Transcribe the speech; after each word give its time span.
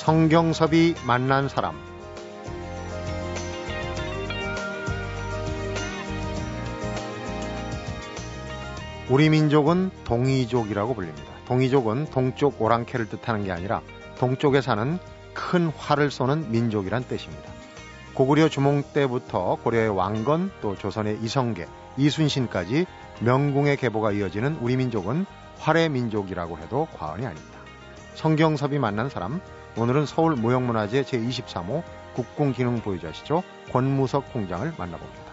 성경섭이 0.00 0.94
만난 1.06 1.46
사람 1.50 1.78
우리 9.10 9.28
민족은 9.28 9.90
동이족이라고 10.04 10.94
불립니다. 10.94 11.30
동이족은 11.44 12.06
동쪽 12.06 12.62
오랑캐를 12.62 13.10
뜻하는 13.10 13.44
게 13.44 13.52
아니라 13.52 13.82
동쪽에 14.16 14.62
사는 14.62 14.98
큰 15.34 15.66
활을 15.66 16.10
쏘는 16.10 16.50
민족이란 16.50 17.04
뜻입니다. 17.06 17.52
고구려 18.14 18.48
주몽 18.48 18.82
때부터 18.94 19.58
고려의 19.62 19.90
왕건 19.90 20.50
또 20.62 20.76
조선의 20.76 21.18
이성계, 21.20 21.66
이순신까지 21.98 22.86
명궁의 23.20 23.76
계보가 23.76 24.12
이어지는 24.12 24.56
우리 24.62 24.78
민족은 24.78 25.26
활의 25.58 25.90
민족이라고 25.90 26.56
해도 26.56 26.88
과언이 26.96 27.26
아닙니다. 27.26 27.58
성경섭이 28.14 28.78
만난 28.78 29.10
사람 29.10 29.42
오늘은 29.76 30.06
서울 30.06 30.34
무형문화재 30.34 31.02
제23호 31.02 31.82
국궁기능 32.14 32.80
보유자시죠 32.80 33.42
권무석 33.70 34.32
공장을 34.32 34.72
만나봅니다. 34.76 35.30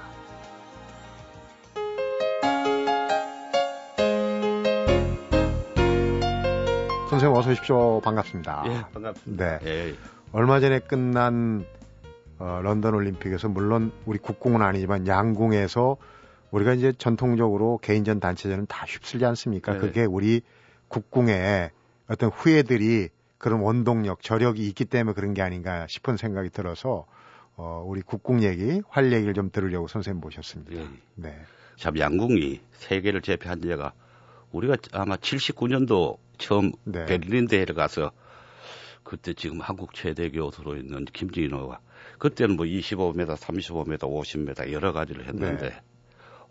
선생님 7.09 7.35
어서 7.37 7.51
오십시오. 7.51 8.01
반갑습니다. 8.01 8.63
예, 8.67 8.93
반갑습니다. 8.93 9.59
네. 9.59 9.59
예. 9.65 9.95
얼마 10.33 10.59
전에 10.59 10.79
끝난 10.79 11.65
어, 12.37 12.59
런던 12.61 12.93
올림픽에서 12.93 13.49
물론 13.49 13.91
우리 14.05 14.19
국궁은 14.19 14.61
아니지만 14.61 15.07
양궁에서 15.07 15.97
우리가 16.51 16.73
이제 16.73 16.93
전통적으로 16.95 17.79
개인전 17.81 18.19
단체전은 18.19 18.67
다 18.67 18.85
휩쓸지 18.85 19.25
않습니까? 19.25 19.73
네. 19.73 19.79
그게 19.79 20.05
우리 20.05 20.41
국궁의 20.89 21.71
어떤 22.07 22.29
후예들이 22.29 23.09
그런 23.37 23.61
원동력, 23.61 24.21
저력이 24.21 24.67
있기 24.67 24.85
때문에 24.85 25.13
그런 25.13 25.33
게 25.33 25.41
아닌가 25.41 25.87
싶은 25.87 26.17
생각이 26.17 26.49
들어서 26.49 27.05
어, 27.55 27.83
우리 27.85 28.01
국궁 28.01 28.43
얘기, 28.43 28.81
활 28.87 29.11
얘기를 29.11 29.33
좀 29.33 29.49
들으려고 29.51 29.87
선생님 29.87 30.21
모셨습니다. 30.21 30.73
예. 30.75 30.87
네. 31.15 31.39
참 31.75 31.97
양궁이 31.97 32.61
세계를 32.73 33.21
제패한 33.21 33.61
지가 33.61 33.93
우리가 34.51 34.77
아마 34.91 35.15
79년도 35.15 36.17
처음 36.37 36.71
네. 36.83 37.05
베를린 37.05 37.47
대회를 37.47 37.75
가서 37.75 38.11
그때 39.03 39.33
지금 39.33 39.61
한국 39.61 39.93
최대 39.93 40.29
교수로 40.29 40.75
있는 40.75 41.05
김진호가 41.05 41.79
그때는 42.19 42.57
뭐 42.57 42.65
25m, 42.65 43.35
35m, 43.35 43.99
50m 43.99 44.71
여러 44.71 44.91
가지를 44.91 45.27
했는데 45.27 45.69
네. 45.69 45.81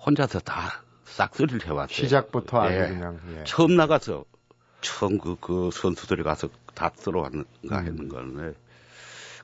혼자서 0.04 0.40
다 0.40 0.84
싹쓸이를 1.04 1.66
해왔어요. 1.66 1.88
시작부터 1.88 2.62
아주 2.62 2.74
예. 2.74 2.88
그냥 2.88 3.20
예. 3.36 3.44
처음 3.44 3.76
나가서 3.76 4.24
처음 4.86 5.18
그, 5.18 5.36
그 5.40 5.70
선수들이 5.72 6.22
가서 6.22 6.48
다 6.74 6.90
들어왔는가 6.90 7.80
음. 7.80 7.86
했는 7.86 8.08
거는 8.08 8.54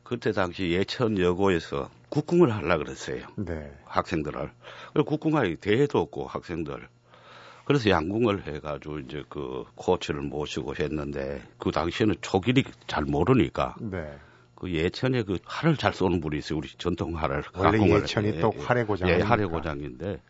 그때 0.04 0.32
당시 0.32 0.70
예천 0.70 1.18
여고에서 1.18 1.90
국궁을 2.10 2.54
하려 2.54 2.78
그랬어요. 2.78 3.24
네. 3.36 3.72
학생들을. 3.86 4.50
국궁할 5.06 5.56
대회도 5.56 5.98
없고 5.98 6.26
학생들. 6.26 6.88
그래서 7.64 7.90
양궁을 7.90 8.46
해가지고 8.46 9.00
이제 9.00 9.24
그 9.28 9.64
코치를 9.74 10.20
모시고 10.20 10.74
했는데 10.76 11.42
그 11.58 11.70
당시에는 11.70 12.16
초길이 12.20 12.64
잘 12.86 13.04
모르니까 13.04 13.76
네. 13.80 14.18
그 14.54 14.70
예천에 14.70 15.22
그 15.22 15.38
활을 15.44 15.76
잘 15.76 15.92
쏘는 15.94 16.20
분이 16.20 16.38
있어요. 16.38 16.58
우리 16.58 16.68
전통 16.76 17.16
활을. 17.16 17.42
원래 17.56 17.78
예천이 17.80 18.28
예, 18.28 18.40
또 18.40 18.52
활의 18.58 18.84
고장. 18.84 19.08
예, 19.08 19.20
활의 19.20 19.46
고장인데 19.46 20.20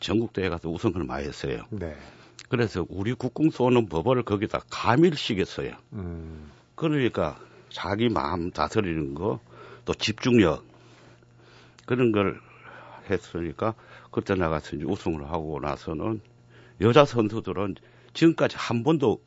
전국대회 0.00 0.48
가서 0.48 0.68
우승을 0.68 1.04
많이 1.04 1.26
했어요. 1.26 1.64
네. 1.70 1.96
그래서 2.48 2.84
우리 2.88 3.14
국궁 3.14 3.50
쏘는 3.50 3.88
법을 3.88 4.22
거기다 4.22 4.60
가밀시켰어요. 4.70 5.72
음. 5.92 6.50
그러니까 6.74 7.38
자기 7.68 8.08
마음 8.08 8.50
다스리는 8.50 9.14
거, 9.14 9.40
또 9.84 9.94
집중력 9.94 10.64
그런 11.86 12.12
걸 12.12 12.40
했으니까 13.08 13.74
그때 14.10 14.34
나가서 14.34 14.76
이제 14.76 14.84
우승을 14.84 15.30
하고 15.30 15.60
나서는 15.60 16.20
여자 16.80 17.04
선수들은 17.04 17.76
지금까지 18.14 18.56
한 18.56 18.82
번도 18.82 19.20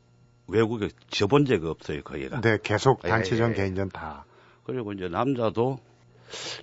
외국에 0.46 0.88
접은 1.08 1.46
적이 1.46 1.66
없어요, 1.68 2.02
거기가. 2.02 2.40
네, 2.40 2.58
계속 2.62 3.00
단체전, 3.02 3.50
예, 3.50 3.52
예. 3.52 3.56
개인전 3.56 3.88
다. 3.90 4.26
그리고 4.64 4.92
이제 4.92 5.08
남자도 5.08 5.78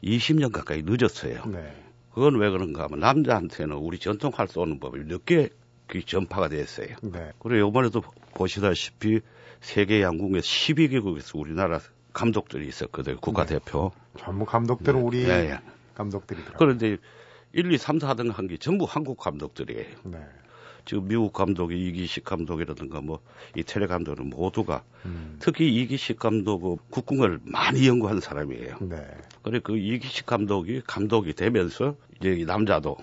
20년 0.04 0.52
가까이 0.52 0.84
늦었어요. 0.84 1.46
네. 1.46 1.84
그건 2.14 2.40
왜 2.40 2.50
그런가 2.50 2.84
하면 2.84 3.00
남자한테는 3.00 3.76
우리 3.78 3.98
전통활 3.98 4.48
쏘는 4.48 4.80
법이 4.80 5.00
늦게 5.06 5.50
그 5.50 5.61
전파가 6.00 6.48
됐어요. 6.48 6.96
네. 7.02 7.32
그리고 7.40 7.70
이번에도 7.70 8.02
보시다시피 8.34 9.20
세계 9.60 10.02
양궁에 10.02 10.40
12개국에서 10.40 11.38
우리나라 11.40 11.80
감독들이 12.14 12.68
있었거든요. 12.68 13.20
국가대표. 13.20 13.92
네. 14.16 14.24
전부 14.24 14.46
감독들은 14.46 15.00
네. 15.00 15.06
우리 15.06 15.24
네. 15.26 15.60
감독들이더라고요. 15.96 16.58
그런데 16.58 16.98
1, 17.54 17.72
2, 17.72 17.78
3, 17.78 18.00
4등 18.00 18.34
한 18.34 18.48
게 18.48 18.58
전부 18.58 18.86
한국 18.88 19.18
감독들이에요. 19.18 19.86
네. 20.06 20.20
지금 20.86 21.08
미국 21.08 21.32
감독이 21.32 21.88
이기식 21.88 22.24
감독이라든가 22.24 23.02
뭐 23.02 23.20
이태리 23.56 23.86
감독은 23.86 24.32
모두가 24.32 24.84
음. 25.06 25.38
특히 25.40 25.72
이기식 25.76 26.18
감독은 26.18 26.78
국궁을 26.90 27.40
많이 27.44 27.88
연구한 27.88 28.20
사람이에요. 28.20 28.78
네. 28.82 28.98
그래 29.44 29.60
그 29.64 29.78
이기식 29.78 30.26
감독이 30.26 30.82
감독이 30.88 31.34
되면서 31.34 31.96
이제 32.20 32.44
남자도 32.48 32.98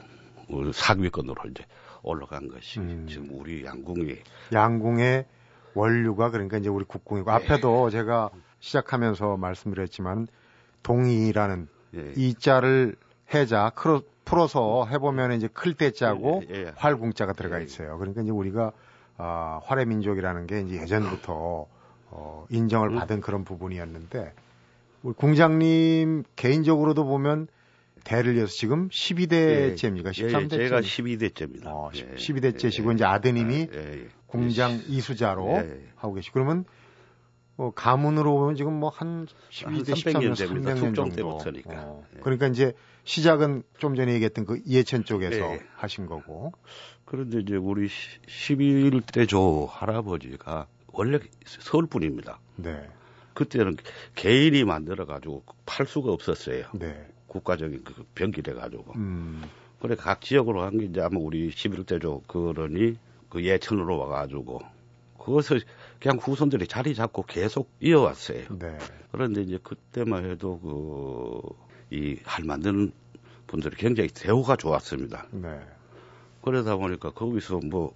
사위권으로 0.73 1.37
이제 1.51 1.65
올라간 2.03 2.49
것이 2.49 2.81
음. 2.81 3.07
지금 3.09 3.29
우리 3.33 3.65
양궁이 3.65 4.17
양궁의 4.53 5.27
원류가 5.75 6.31
그러니까 6.31 6.59
이제 6.59 6.69
우리 6.69 6.85
국궁이고 6.85 7.31
네. 7.31 7.37
앞에도 7.37 7.91
제가 7.91 8.31
시작하면서 8.61 9.37
말씀드렸지만 9.37 10.27
동이라는 10.83 11.69
네. 11.93 12.13
이자를 12.17 12.97
해자 13.35 13.71
크로 13.75 14.03
풀어서 14.25 14.87
해보면 14.87 15.33
이제 15.33 15.49
클 15.49 15.75
때자고 15.75 16.43
예, 16.51 16.55
예, 16.55 16.61
예. 16.61 16.73
활궁자가 16.77 17.33
들어가 17.33 17.61
예. 17.61 17.65
있어요. 17.65 17.97
그러니까 17.99 18.23
이제 18.23 18.31
우리가 18.31 18.73
아, 19.17 19.61
활의 19.65 19.87
민족이라는 19.87 20.47
게 20.47 20.61
이제 20.61 20.77
예전부터 20.83 21.67
어, 22.11 22.47
인정을 22.51 22.91
음. 22.91 22.97
받은 22.97 23.21
그런 23.21 23.45
부분이었는데 23.45 24.33
우리 25.03 25.15
궁장님 25.15 26.25
개인적으로도 26.37 27.05
보면 27.05 27.49
대를 28.05 28.37
이어서 28.37 28.53
지금 28.53 28.89
12대째입니까? 28.89 30.11
13대째? 30.11 30.53
예, 30.61 30.69
제가 30.69 30.81
12대째입니다. 30.81 31.67
어, 31.67 31.91
12대째시고 31.93 32.95
이제 32.95 33.05
아드님이 33.05 33.69
궁장 34.27 34.81
이수자로 34.87 35.63
하고 35.97 36.15
계시고 36.15 36.35
그러면 36.35 36.65
뭐 37.57 37.73
가문으로 37.73 38.39
보면 38.39 38.55
지금 38.55 38.75
뭐 38.75 38.89
한 38.91 39.27
12대 39.51 39.91
13년 39.91 40.33
300년 40.33 40.95
정도. 40.95 41.09
때부터니까. 41.17 41.71
어. 41.75 42.05
그러니까 42.23 42.47
이제 42.47 42.73
시작은 43.03 43.65
좀 43.79 43.97
전에 43.97 44.13
얘기했던 44.15 44.47
그 44.47 44.61
이해천 44.65 45.05
쪽에서 45.05 45.41
네. 45.41 45.61
하신 45.75 46.07
거고. 46.07 46.53
그런데 47.05 47.41
이제 47.41 47.57
우리 47.57 47.89
11대 47.89 49.29
조 49.29 49.67
할아버지가 49.67 50.69
원래 50.93 51.19
서울 51.47 51.87
분입니다. 51.87 52.39
네. 52.57 52.89
그때는 53.35 53.77
개인이 54.15 54.63
만들어 54.65 55.05
가지고 55.07 55.43
팔 55.67 55.87
수가 55.87 56.13
없었어요. 56.13 56.67
네. 56.75 57.09
국가적인 57.29 57.85
그 57.85 58.05
병기돼 58.15 58.55
가지고. 58.55 58.93
음. 58.97 59.43
그래 59.81 59.95
각 59.95 60.21
지역으로 60.23 60.63
한 60.63 60.77
게 60.79 60.87
이제 60.87 61.01
아마 61.01 61.19
우리 61.21 61.51
11대 61.51 62.03
조 62.03 62.21
그러니 62.27 62.97
그 63.29 63.45
예천으로 63.45 63.97
와 63.99 64.09
가지고 64.09 64.61
그것을 65.19 65.61
그냥 66.01 66.19
후손들이 66.19 66.67
자리 66.67 66.95
잡고 66.97 67.23
계속 67.23 67.71
이어왔어요. 67.81 68.45
네. 68.59 68.77
그런데 69.13 69.43
이제 69.43 69.59
그때만 69.63 70.25
해도 70.31 70.59
그 70.59 71.69
이 71.91 72.19
할 72.25 72.45
만드는 72.45 72.93
분들이 73.47 73.75
굉장히 73.77 74.11
대우가 74.11 74.57
좋았습니다. 74.57 75.27
네. 75.31 75.59
그러다 76.43 76.77
보니까 76.77 77.11
거기서 77.13 77.61
뭐 77.65 77.95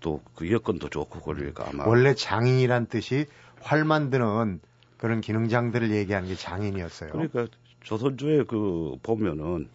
또 0.00 0.20
그 0.34 0.50
여건도 0.50 0.88
좋고 0.88 1.20
그러니까 1.20 1.68
아마 1.68 1.84
원래 1.86 2.14
장인이란 2.14 2.86
뜻이 2.86 3.26
활 3.60 3.84
만드는 3.84 4.60
그런 4.98 5.20
기능장들을 5.20 5.90
얘기하는 5.92 6.28
게 6.28 6.34
장인이었어요. 6.34 7.10
그러니까 7.12 7.46
조선조에 7.84 8.44
그 8.44 8.96
보면은 9.02 9.68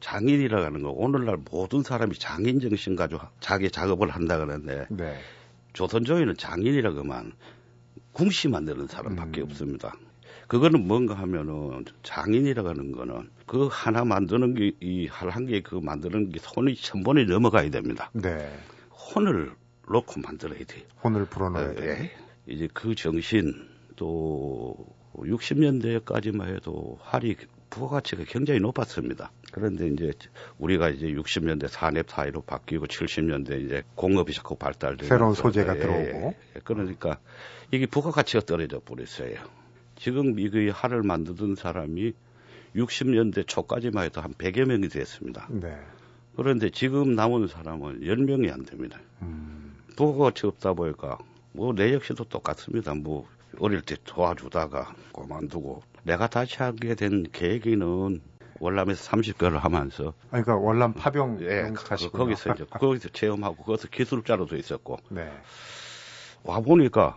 장인이라고 0.00 0.64
하는 0.64 0.82
거 0.82 0.90
오늘날 0.90 1.38
모든 1.50 1.82
사람이 1.82 2.14
장인 2.18 2.60
정신 2.60 2.96
가지고 2.96 3.22
자기 3.40 3.70
작업을 3.70 4.10
한다 4.10 4.38
그러는데 4.38 4.86
네. 4.90 5.18
조선조에는 5.72 6.36
장인이라고만 6.36 7.32
궁시 8.12 8.48
만드는 8.48 8.86
사람밖에 8.86 9.40
음. 9.40 9.46
없습니다. 9.46 9.94
그거는 10.46 10.86
뭔가 10.86 11.14
하면은 11.14 11.84
장인이라고 12.02 12.68
하는 12.70 12.92
거는 12.92 13.28
그 13.46 13.68
하나 13.70 14.04
만드는 14.04 14.54
게이할한개 14.80 15.62
그 15.62 15.76
만드는 15.76 16.30
게 16.30 16.38
손이 16.40 16.74
천 16.76 17.02
번이 17.02 17.26
넘어가야 17.26 17.70
됩니다. 17.70 18.10
네. 18.14 18.50
혼을 18.90 19.52
놓고 19.90 20.20
만들어야 20.20 20.58
돼요. 20.64 20.84
혼을 21.02 21.26
불어넣어야 21.26 21.74
돼. 21.74 21.86
예. 21.86 22.10
이제 22.52 22.68
그 22.72 22.94
정신 22.94 23.68
또 23.96 24.76
60년대까지만 25.24 26.54
해도 26.54 26.98
활이 27.02 27.36
부가가치가 27.70 28.24
굉장히 28.26 28.60
높았습니다. 28.60 29.30
그런데 29.52 29.88
이제 29.88 30.12
우리가 30.58 30.88
이제 30.90 31.06
60년대 31.08 31.68
산업 31.68 32.10
사회로 32.10 32.42
바뀌고 32.42 32.86
70년대 32.86 33.64
이제 33.64 33.82
공업이 33.94 34.32
자꾸 34.32 34.56
발달되고 34.56 35.06
새로운 35.06 35.34
소재가 35.34 35.76
예, 35.76 35.80
들어오고 35.80 36.34
예, 36.56 36.60
그러니까 36.64 37.18
이게 37.70 37.86
부가가치가 37.86 38.44
떨어져 38.44 38.80
버렸어요. 38.80 39.36
지금 39.96 40.38
이그 40.38 40.70
활을 40.72 41.02
만드던 41.02 41.56
사람이 41.56 42.12
60년대 42.76 43.46
초까지만 43.46 44.04
해도 44.04 44.20
한 44.20 44.32
100여 44.34 44.64
명이 44.64 44.88
됐습니다. 44.88 45.48
네. 45.50 45.76
그런데 46.36 46.70
지금 46.70 47.14
남은 47.14 47.48
사람은 47.48 48.00
10명이 48.00 48.52
안 48.52 48.64
됩니다. 48.64 48.98
음. 49.22 49.76
부가가치 49.96 50.46
없다 50.46 50.74
보니까 50.74 51.18
뭐 51.52 51.72
내 51.74 51.92
역시도 51.92 52.24
똑같습니다. 52.24 52.94
뭐 52.94 53.28
어릴 53.58 53.82
때 53.82 53.96
도와주다가 54.04 54.94
그만두고 55.12 55.82
내가 56.02 56.26
다시 56.28 56.56
하게 56.58 56.94
된 56.94 57.24
계기는 57.32 58.20
월남에서 58.60 59.10
30개를 59.10 59.58
하면서 59.58 60.12
그러니까 60.28 60.56
월남 60.56 60.92
파병 60.94 61.38
예, 61.42 61.70
그, 61.74 62.10
거기서 62.10 62.54
이제 62.54 62.64
거기서 62.64 63.08
체험하고 63.10 63.62
거기서 63.62 63.88
기술자로도 63.88 64.56
있었고 64.56 64.98
네. 65.10 65.30
와 66.44 66.60
보니까 66.60 67.16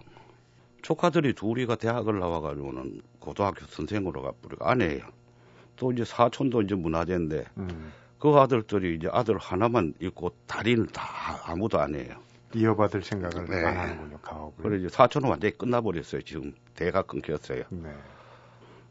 조카들이 0.82 1.34
둘이가 1.34 1.76
대학을 1.76 2.20
나와가지고는 2.20 3.02
고등학교 3.20 3.66
선생으로 3.66 4.22
가버리고 4.22 4.66
아내예요. 4.66 5.04
또 5.76 5.92
이제 5.92 6.04
사촌도 6.04 6.64
이제 6.64 6.76
문화재인데 6.76 7.46
음. 7.58 7.92
그 8.20 8.30
아들들이 8.36 8.96
이제 8.96 9.08
아들 9.12 9.38
하나만 9.38 9.94
있고 10.00 10.32
다리는 10.48 10.86
다 10.88 11.04
아무도 11.46 11.80
안 11.80 11.96
해요. 11.96 12.16
이어받을 12.54 13.04
생각을 13.04 13.46
네. 13.48 13.66
안 13.66 13.78
하는군요, 13.78 14.18
가업을. 14.22 14.64
그래 14.64 14.80
이제 14.80 14.90
사촌은 14.90 15.30
완전히 15.30 15.58
끝나버렸어요. 15.58 16.22
지금 16.22 16.54
대가 16.76 17.02
끊겼어요. 17.02 17.64
네. 17.70 17.94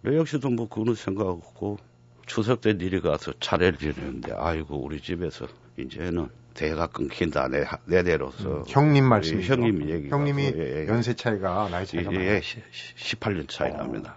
내 0.02 0.16
역시도 0.16 0.48
뭐 0.50 0.68
그런 0.68 0.94
생각하고 0.94 1.78
추석 2.26 2.60
때 2.60 2.74
니리 2.74 3.00
가서 3.00 3.32
차례를 3.40 3.78
지내는데 3.78 4.32
아이고 4.32 4.82
우리 4.82 5.00
집에서 5.00 5.46
이제는 5.76 6.28
대가 6.54 6.86
끊긴다 6.86 7.48
내 7.48 7.64
내대로서 7.84 8.58
음, 8.58 8.64
형님 8.66 9.04
말씀이죠. 9.04 9.54
형님 9.54 9.88
얘기 9.90 10.08
형님이 10.08 10.52
예, 10.56 10.82
예. 10.82 10.88
연세 10.88 11.14
차이가 11.14 11.68
나이 11.70 11.86
차이가 11.86 12.12
예, 12.14 12.36
예, 12.36 12.40
18년 12.40 13.48
차이 13.48 13.70
어. 13.72 13.76
납니다. 13.76 14.16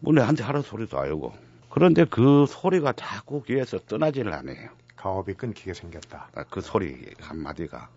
문에 0.00 0.20
한테 0.22 0.42
하는 0.44 0.62
소리도 0.62 0.98
알고 0.98 1.32
그런데 1.70 2.04
그 2.04 2.44
소리가 2.46 2.92
자꾸 2.92 3.42
귀에서 3.42 3.78
떠나지를 3.78 4.32
않아요. 4.32 4.68
가업이 4.96 5.34
끊기게 5.34 5.74
생겼다. 5.74 6.28
아, 6.34 6.44
그 6.44 6.60
소리 6.60 7.12
한마디가. 7.18 7.88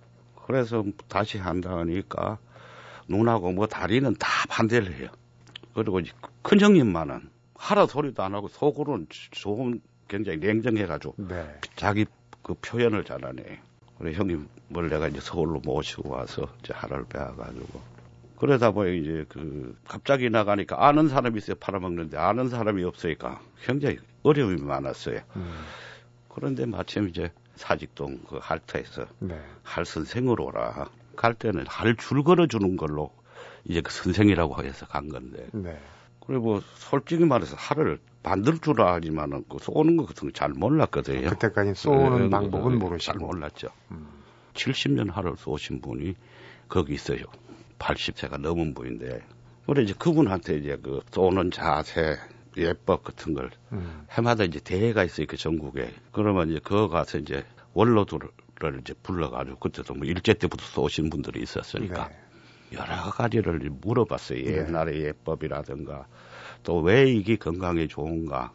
그래서 0.45 0.83
다시 1.07 1.39
한다니까 1.39 2.37
눈하고 3.07 3.51
뭐 3.51 3.65
다리는 3.65 4.13
다 4.19 4.27
반대를 4.47 4.99
해요. 4.99 5.09
그리고 5.73 5.99
큰 6.43 6.61
형님만은 6.61 7.31
하라 7.55 7.87
소리도 7.87 8.21
안 8.21 8.35
하고 8.35 8.47
속으로는 8.47 9.07
좋은 9.31 9.81
굉장히 10.07 10.37
냉정해가지고 10.37 11.15
네. 11.17 11.59
자기 11.75 12.05
그 12.43 12.53
표현을 12.61 13.05
잘하네. 13.05 13.59
그래 13.97 14.13
형님 14.13 14.47
뭘 14.67 14.87
내가 14.87 15.07
이제 15.07 15.19
서울로 15.19 15.59
모시고 15.61 16.09
와서 16.09 16.47
이제 16.59 16.73
하라를 16.75 17.05
배워가지고 17.05 17.81
그러다 18.37 18.69
보니 18.69 18.99
이제 18.99 19.25
그 19.27 19.75
갑자기 19.87 20.29
나가니까 20.29 20.87
아는 20.87 21.09
사람이 21.09 21.39
있어요 21.39 21.55
팔아먹는데 21.55 22.17
아는 22.17 22.49
사람이 22.49 22.83
없으니까 22.83 23.41
굉장히 23.63 23.97
어려움이 24.21 24.61
많았어요. 24.61 25.21
음. 25.37 25.65
그런데 26.29 26.67
마침 26.67 27.07
이제 27.07 27.31
사직동 27.55 28.19
그 28.27 28.39
할터에서 28.41 29.05
네. 29.19 29.39
할 29.63 29.85
선생으로 29.85 30.45
오라. 30.45 30.89
갈 31.15 31.33
때는 31.33 31.65
할 31.67 31.95
줄 31.95 32.23
걸어주는 32.23 32.75
걸로 32.77 33.11
이제 33.63 33.81
그 33.81 33.91
선생이라고 33.91 34.63
해서 34.63 34.85
간 34.85 35.09
건데. 35.09 35.47
네. 35.53 35.79
그리고 36.25 36.43
뭐 36.43 36.61
솔직히 36.75 37.23
말해서 37.23 37.55
할을 37.55 37.99
만들 38.23 38.57
줄 38.59 38.81
알지만은 38.81 39.45
그 39.47 39.57
쏘는 39.59 39.97
거 39.97 40.05
같은 40.05 40.27
거 40.29 40.33
잘 40.33 40.49
몰랐거든요. 40.49 41.29
그때까지 41.29 41.75
쏘는 41.75 42.23
네, 42.23 42.29
방법은 42.29 42.73
네, 42.73 42.77
모르시고. 42.77 43.11
잘 43.13 43.19
몰랐죠. 43.19 43.67
음. 43.91 44.07
70년 44.53 45.11
할을 45.11 45.35
쏘신 45.37 45.81
분이 45.81 46.15
거기 46.67 46.93
있어요. 46.95 47.19
80세가 47.79 48.39
넘은 48.39 48.73
분인데 48.73 49.21
그래 49.67 49.83
이제 49.83 49.93
그분한테 49.97 50.57
이제 50.57 50.77
그 50.81 51.01
쏘는 51.11 51.51
자세 51.51 52.17
예법 52.57 53.03
같은 53.03 53.33
걸 53.33 53.51
음. 53.71 54.05
해마다 54.11 54.43
이제 54.43 54.59
대회가 54.59 55.05
그 55.27 55.37
전국에 55.37 55.93
그러면 56.11 56.49
이제 56.49 56.59
그거 56.63 56.87
가서 56.87 57.17
이제 57.17 57.45
원로들을 57.73 58.29
이제 58.81 58.93
불러가지고 59.03 59.59
그때도 59.59 59.93
뭐 59.93 60.05
일제 60.05 60.33
때부터 60.33 60.63
쏘신 60.63 61.09
분들이 61.09 61.41
있었으니까 61.41 62.09
네. 62.09 62.77
여러 62.77 63.09
가지를 63.11 63.69
물어봤어요 63.69 64.43
네. 64.43 64.57
옛날의 64.57 65.01
예법이라든가 65.01 66.07
또 66.63 66.81
왜 66.81 67.11
이게 67.11 67.35
건강에 67.35 67.87
좋은가 67.87 68.51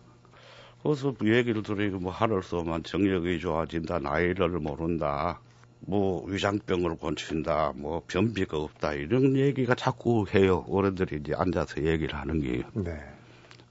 그래서 0.82 1.14
얘기를 1.22 1.62
들으니까 1.62 1.98
뭐 1.98 2.10
하늘 2.10 2.42
쏘면 2.42 2.84
정력이 2.84 3.38
좋아진다 3.40 3.98
나이를 3.98 4.48
모른다 4.58 5.40
뭐 5.80 6.24
위장병을 6.26 6.96
고친다, 6.96 7.72
뭐 7.74 8.02
변비가 8.06 8.58
없다 8.58 8.94
이런 8.94 9.36
얘기가 9.36 9.74
자꾸 9.74 10.26
해요. 10.34 10.64
어른들이 10.68 11.20
이제 11.20 11.32
앉아서 11.34 11.82
얘기를 11.84 12.14
하는 12.14 12.40
게. 12.40 12.62
네. 12.74 13.00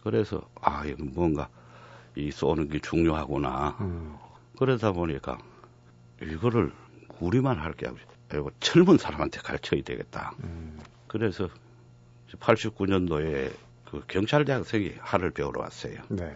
그래서 0.03 0.41
아 0.61 0.85
이건 0.85 1.11
뭔가 1.13 1.49
이 2.15 2.31
쏘는 2.31 2.69
게 2.69 2.79
중요하구나. 2.79 3.77
음. 3.81 4.17
그러다 4.57 4.91
보니까 4.91 5.37
이거를 6.21 6.71
우리만 7.19 7.57
할 7.59 7.73
게 7.73 7.87
아니고 7.87 8.51
젊은 8.59 8.97
사람한테 8.97 9.39
가르쳐야 9.41 9.81
되겠다. 9.83 10.33
음. 10.43 10.79
그래서 11.07 11.49
89년도에 12.39 13.51
그 13.85 14.03
경찰 14.07 14.45
대학생이 14.45 14.93
하를 14.99 15.31
배우러 15.31 15.61
왔어요. 15.61 15.95
네. 16.09 16.35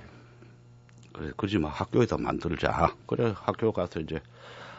그래서 1.14 1.34
그지 1.36 1.60
만 1.60 1.72
학교에서 1.72 2.18
만들자. 2.18 2.96
그래 3.06 3.34
학교 3.38 3.72
가서 3.72 4.00
이제 4.00 4.20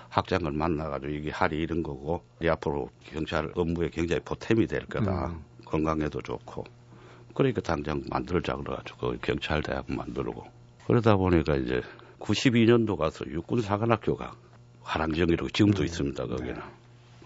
학장을 0.09 0.51
만나가지고 0.51 1.13
이게 1.13 1.31
할이 1.31 1.59
이런 1.59 1.83
거고 1.83 2.25
이 2.43 2.49
앞으로 2.49 2.91
경찰 3.05 3.51
업무에 3.55 3.89
굉장히 3.91 4.21
보탬이 4.25 4.67
될 4.67 4.87
거다. 4.87 5.27
음. 5.29 5.45
건강에도 5.65 6.21
좋고. 6.21 6.65
그러니까 7.35 7.61
당장 7.61 8.03
만들자 8.09 8.57
그래가지고 8.57 8.99
그 8.99 9.19
경찰대학 9.21 9.87
만들고 9.89 10.47
그러다 10.87 11.17
보니까 11.17 11.57
이제 11.57 11.83
92년도 12.21 12.97
가서 12.97 13.27
육군사관학교가 13.27 14.33
화랑정이라고 14.83 15.51
지금도 15.51 15.83
음. 15.83 15.85
있습니다 15.85 16.27
거기는. 16.27 16.55
네. 16.55 16.61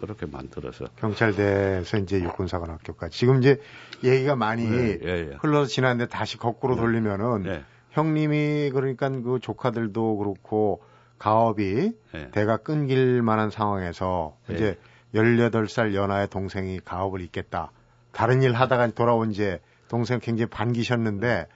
그렇게 0.01 0.27
만들어서 0.27 0.87
경찰대에서 0.97 1.99
이제 1.99 2.21
육군사관학교까지 2.23 3.19
지금 3.19 3.39
이제 3.39 3.61
얘기가 4.05 4.37
많이 4.37 4.65
네, 4.65 4.99
예, 5.03 5.09
예. 5.09 5.37
흘러서 5.41 5.69
지났는데 5.69 6.09
다시 6.09 6.37
거꾸로 6.37 6.77
네. 6.77 6.81
돌리면은 6.81 7.43
네. 7.43 7.65
형님이 7.91 8.71
그러니까 8.73 9.09
그 9.09 9.39
조카들도 9.41 10.19
그렇고 10.19 10.83
가업이 11.19 11.93
네. 12.13 12.31
대가 12.31 12.59
끊길 12.59 13.23
만한 13.23 13.51
상황에서 13.51 14.37
네. 14.47 14.55
이제 14.55 14.79
18살 15.15 15.95
연하의 15.95 16.29
동생이 16.29 16.81
가업을 16.85 17.21
잇겠다. 17.21 17.73
다른 18.13 18.43
일 18.43 18.53
하다가 18.53 18.89
돌아온 18.93 19.33
이제 19.33 19.61
동생 19.89 20.21
굉장히 20.21 20.49
반기셨는데 20.51 21.47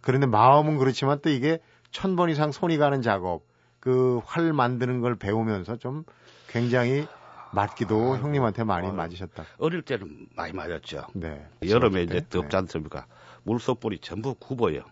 그런데 0.00 0.26
마음은 0.26 0.78
그렇지만 0.78 1.20
또 1.22 1.30
이게 1.30 1.58
천 1.90 2.16
번 2.16 2.30
이상 2.30 2.52
손이 2.52 2.78
가는 2.78 3.02
작업 3.02 3.42
그 3.80 4.20
활 4.26 4.52
만드는 4.52 5.00
걸 5.00 5.16
배우면서 5.16 5.76
좀 5.76 6.04
굉장히 6.48 7.06
맞기도 7.52 8.14
아, 8.14 8.18
형님한테 8.18 8.64
많이 8.64 8.88
어, 8.88 8.92
맞으셨다. 8.92 9.44
어릴 9.58 9.82
때는 9.82 10.26
많이 10.34 10.52
맞았죠. 10.54 11.06
네. 11.14 11.46
여름에 11.68 12.02
이제 12.04 12.20
덥지 12.30 12.48
네. 12.48 12.56
않습니까? 12.58 13.06
물소불이 13.42 13.98
전부 13.98 14.34
굽어요. 14.34 14.82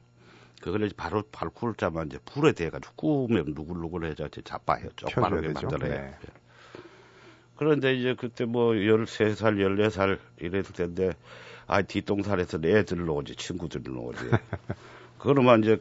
그걸 0.60 0.82
이제 0.82 0.94
바로 0.94 1.22
발굴 1.32 1.74
자만 1.74 2.08
이제 2.08 2.18
불에 2.26 2.52
대가지고 2.52 2.94
구우면 2.96 3.54
누글누글해져 3.54 4.26
이제 4.26 4.42
자빠요. 4.42 4.88
쪽바르게 4.96 5.48
만들어요. 5.54 5.90
네. 5.90 6.14
예. 6.22 6.30
그런데 7.56 7.94
이제 7.94 8.14
그때 8.18 8.44
뭐 8.44 8.72
13살, 8.72 9.56
14살 9.56 10.18
이랬을 10.40 10.72
텐데, 10.74 11.12
아, 11.70 11.82
뒷동산에서 11.82 12.58
내 12.58 12.78
애들 12.78 13.08
오지, 13.08 13.36
친구들 13.36 13.82
오지. 13.88 14.18
그러면 15.18 15.62
이제 15.62 15.80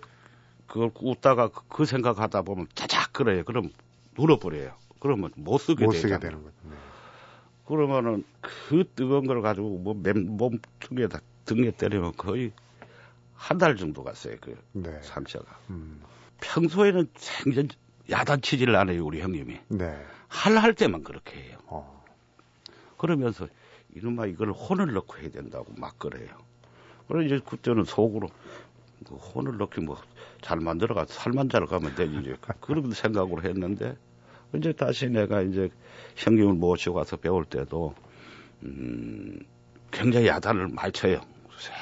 그걸 0.67 0.91
웃다가 0.95 1.47
그, 1.49 1.61
그 1.67 1.85
생각하다 1.85 2.43
보면 2.43 2.67
짜작 2.75 3.11
그래요. 3.13 3.43
그럼 3.43 3.71
눌어버려요. 4.17 4.73
그러면 4.99 5.31
못 5.35 5.57
쓰게, 5.57 5.85
못 5.85 5.93
쓰게 5.93 6.19
되는 6.19 6.43
거죠. 6.43 6.55
네. 6.69 6.75
그러면은 7.65 8.23
그 8.41 8.83
뜨거운 8.95 9.25
걸 9.25 9.41
가지고 9.41 9.77
뭐 9.79 9.93
몸통에다 9.95 11.21
등에 11.45 11.71
때리면 11.71 12.13
거의 12.17 12.51
한 13.35 13.57
달 13.57 13.77
정도 13.77 14.03
갔어요. 14.03 14.35
그 14.41 14.55
네. 14.73 14.99
상처가. 15.01 15.57
음. 15.69 16.01
평소에는 16.41 17.07
생전 17.15 17.69
야단치지를 18.09 18.75
않아요, 18.75 19.05
우리 19.05 19.21
형님이. 19.21 19.59
네. 19.69 20.05
할할 20.27 20.73
때만 20.75 21.03
그렇게 21.03 21.39
해요. 21.41 21.57
어. 21.67 22.03
그러면서 22.97 23.47
이놈아 23.95 24.27
이걸 24.27 24.51
혼을 24.51 24.93
넣고 24.93 25.17
해야 25.17 25.29
된다고 25.29 25.73
막 25.77 25.97
그래요. 25.99 26.29
그래 27.07 27.25
이제 27.25 27.39
그때는 27.45 27.83
속으로 27.85 28.29
그 29.07 29.15
혼을 29.15 29.57
넣기 29.57 29.81
뭐 29.81 29.97
잘 30.41 30.59
만들어가 30.59 31.05
살만 31.05 31.49
잘 31.49 31.65
가면 31.65 31.95
되지 31.95 32.15
이제 32.21 32.35
그런 32.61 32.91
생각으로 32.91 33.43
했는데 33.43 33.95
이제 34.55 34.71
다시 34.73 35.09
내가 35.09 35.41
이제 35.41 35.69
형님을 36.15 36.53
모시고 36.53 36.95
가서 36.95 37.17
배울 37.17 37.45
때도 37.45 37.93
음 38.63 39.39
굉장히 39.91 40.27
야단을 40.27 40.69
많이 40.69 40.91
쳐요. 40.91 41.21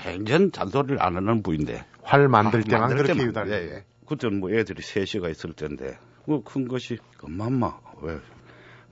생전 0.03 0.51
잔소리를 0.51 1.01
안 1.01 1.15
하는 1.15 1.43
부인데. 1.43 1.85
활 2.01 2.27
만들 2.29 2.63
때만 2.63 2.83
아, 2.91 2.95
그렇게 2.95 3.21
유달. 3.23 3.49
예, 3.49 3.53
예. 3.75 3.85
그때는 4.05 4.39
뭐 4.39 4.51
애들이 4.51 4.81
셋이가 4.81 5.29
있을 5.29 5.53
텐데. 5.53 5.97
그큰 6.25 6.67
것이 6.67 6.97
엄마 7.21 7.45
엄마 7.45 7.77
왜, 8.01 8.17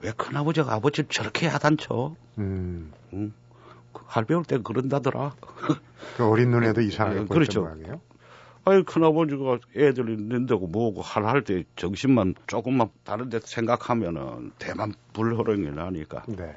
왜 0.06 0.12
큰아버지가 0.12 0.72
아버지를 0.72 1.08
저렇게 1.10 1.46
야단쳐? 1.46 2.14
음. 2.38 2.92
응? 3.12 3.32
할 4.06 4.24
배울 4.24 4.44
때 4.44 4.58
그런다더라. 4.58 5.34
그 6.16 6.30
어린 6.30 6.52
눈에도 6.52 6.80
이상하게 6.80 7.20
아, 7.20 7.24
그렇죠. 7.24 7.62
모양이에요? 7.62 8.00
아니 8.64 8.84
큰아버지가 8.84 9.58
애들 9.76 10.10
있는데고 10.10 10.68
뭐고 10.68 11.02
할할 11.02 11.42
때 11.42 11.64
정신만 11.74 12.34
조금만 12.46 12.90
다른 13.02 13.30
데 13.30 13.40
생각하면은 13.42 14.52
대만 14.58 14.94
불호령이 15.12 15.72
나니까. 15.74 16.22
네. 16.28 16.54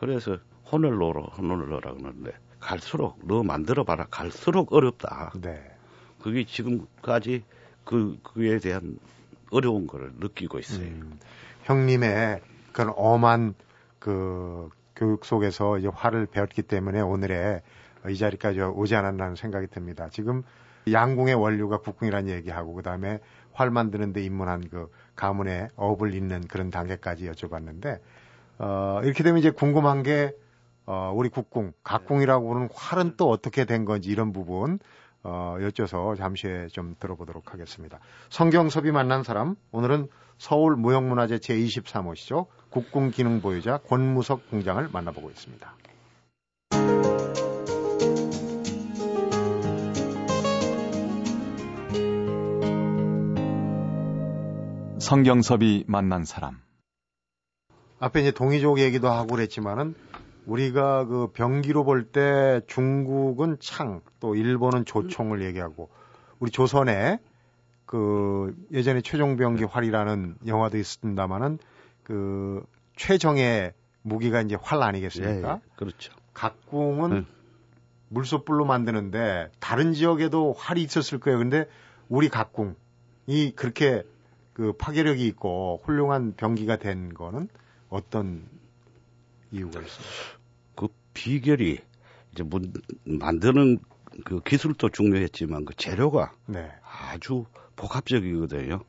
그래서 0.00 0.38
혼을 0.72 0.96
넣어라 0.98 1.20
혼을 1.36 1.68
넣어라 1.68 1.92
그러는데 1.92 2.32
갈수록 2.58 3.18
너 3.22 3.42
만들어 3.42 3.84
봐라 3.84 4.06
갈수록 4.10 4.72
어렵다. 4.72 5.32
네. 5.42 5.60
그게 6.22 6.44
지금까지 6.44 7.44
그 7.84 8.18
그에 8.22 8.58
대한 8.60 8.98
어려운 9.50 9.86
걸 9.86 10.12
느끼고 10.18 10.58
있어요. 10.58 10.86
음, 10.86 11.18
형님의 11.64 12.40
그런 12.72 12.92
엄한 12.96 13.54
그 13.98 14.68
교육 14.96 15.24
속에서 15.24 15.78
이제 15.78 15.88
화를 15.92 16.26
배웠기 16.26 16.62
때문에 16.62 17.00
오늘의 17.00 17.62
이 18.08 18.16
자리까지 18.16 18.60
오지 18.60 18.94
않았나는 18.94 19.36
생각이 19.36 19.68
듭니다. 19.68 20.08
지금 20.10 20.42
양궁의 20.90 21.34
원료가 21.34 21.78
국궁이라는 21.78 22.30
얘기하고 22.30 22.74
그다음에 22.74 23.20
활 23.52 23.70
만드는 23.70 24.12
데 24.12 24.22
입문한 24.22 24.68
그 24.70 24.90
가문의 25.16 25.68
업을 25.76 26.14
잇는 26.14 26.46
그런 26.48 26.70
단계까지 26.70 27.28
여쭤봤는데 27.30 28.00
어 28.58 29.00
이렇게 29.02 29.22
되면 29.22 29.38
이제 29.38 29.50
궁금한 29.50 30.02
게 30.02 30.32
어, 30.86 31.12
우리 31.14 31.28
국궁, 31.28 31.72
각궁이라고 31.84 32.48
부르는 32.48 32.68
활은 32.74 33.14
또 33.18 33.28
어떻게 33.28 33.66
된 33.66 33.84
건지 33.84 34.08
이런 34.08 34.32
부분 34.32 34.78
어, 35.22 35.56
여쭤서 35.60 36.16
잠시 36.16 36.46
후에 36.46 36.68
좀 36.68 36.96
들어보도록 36.98 37.52
하겠습니다. 37.52 37.98
성경섭이 38.30 38.90
만난 38.90 39.22
사람, 39.22 39.56
오늘은 39.70 40.08
서울 40.38 40.76
무형문화재 40.76 41.36
제23호시죠. 41.38 42.46
국궁기능 42.70 43.40
보유자 43.40 43.78
권무석 43.78 44.50
궁장을 44.50 44.88
만나보고 44.92 45.30
있습니다. 45.30 45.74
성경섭이 55.00 55.84
만난 55.86 56.24
사람. 56.24 56.60
앞에 57.98 58.20
이제 58.20 58.30
동이족 58.30 58.78
얘기도 58.78 59.08
하고 59.08 59.28
그랬지만은 59.36 59.94
우리가 60.46 61.04
그 61.06 61.28
병기로 61.32 61.84
볼 61.84 62.10
때 62.12 62.60
중국은 62.66 63.56
창, 63.60 64.02
또 64.20 64.34
일본은 64.34 64.84
조총을 64.84 65.42
얘기하고 65.42 65.88
우리 66.40 66.50
조선에 66.50 67.18
그 67.86 68.54
예전에 68.72 69.00
최종병기 69.00 69.64
활이라는 69.64 70.36
영화도 70.46 70.76
있습니다만은 70.78 71.58
그 72.08 72.64
최정의 72.96 73.72
무기가 74.02 74.40
이제 74.40 74.56
활 74.60 74.82
아니겠습니까? 74.82 75.48
예, 75.48 75.54
예. 75.54 75.60
그렇죠. 75.76 76.12
각궁은 76.34 77.12
음. 77.12 77.26
물소불로 78.08 78.64
만드는데 78.64 79.50
다른 79.60 79.92
지역에도 79.92 80.54
활이 80.54 80.82
있었을 80.82 81.20
거예요. 81.20 81.38
근데 81.38 81.68
우리 82.08 82.28
각궁이 82.28 83.52
그렇게 83.54 84.02
그 84.54 84.72
파괴력이 84.72 85.24
있고 85.26 85.80
훌륭한 85.84 86.34
병기가 86.36 86.78
된 86.78 87.14
거는 87.14 87.48
어떤 87.90 88.48
이유가 89.52 89.80
있습니까? 89.80 90.38
비결이 91.18 91.80
이제 92.32 92.42
문, 92.44 92.72
만드는 93.04 93.78
그 94.24 94.40
기술도 94.40 94.90
중요했지만 94.90 95.64
그 95.64 95.74
재료가 95.74 96.32
네. 96.46 96.70
아주 96.82 97.44
복합적이거든요. 97.74 98.84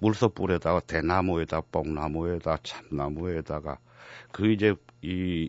물소불에다가 0.00 0.80
대나무에다 0.80 1.62
뽕나무에다 1.72 2.58
참나무에다가 2.62 3.78
그 4.32 4.50
이제 4.50 4.74
이, 5.02 5.48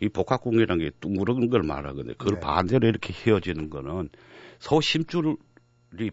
이 0.00 0.08
복합공이라는 0.08 0.84
게 0.84 0.90
둥그런 1.00 1.50
걸 1.50 1.62
말하거든요. 1.62 2.14
그걸 2.18 2.34
네. 2.34 2.40
반대로 2.40 2.88
이렇게 2.88 3.12
휘어지는 3.12 3.70
거는 3.70 4.08
소심줄이 4.58 5.36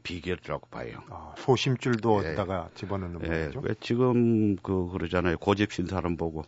비결이라고 0.03 0.67
봐요. 0.67 0.99
아, 1.09 1.33
소심줄도 1.37 2.23
예. 2.23 2.29
어디다가 2.29 2.69
집어넣는 2.75 3.21
예. 3.23 3.45
거죠? 3.45 3.61
왜 3.63 3.73
지금 3.79 4.55
그 4.57 4.89
그러잖아요. 4.91 5.37
고집신 5.37 5.87
사람 5.87 6.17
보고 6.17 6.43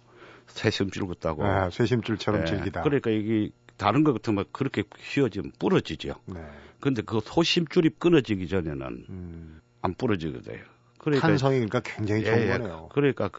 쇠심줄 0.47 1.07
같다고. 1.07 1.45
아, 1.45 1.69
쇠심줄처럼 1.69 2.41
네. 2.41 2.47
질기다. 2.47 2.81
그러니까 2.81 3.09
이게 3.11 3.49
다른 3.77 4.03
것 4.03 4.13
같으면 4.13 4.45
그렇게 4.51 4.83
휘어지면 4.97 5.53
부러지죠. 5.59 6.15
네. 6.25 6.45
근데 6.79 7.01
그 7.01 7.19
소심줄이 7.23 7.89
끊어지기 7.97 8.47
전에는 8.47 9.05
음. 9.09 9.61
안 9.81 9.93
부러지거든요. 9.93 10.59
그러니까 10.99 11.27
탄성이 11.27 11.55
그러니까 11.55 11.79
굉장히 11.81 12.23
좋은 12.23 12.37
예, 12.37 12.43
예. 12.43 12.47
거네요. 12.57 12.89
그러니까 12.91 13.29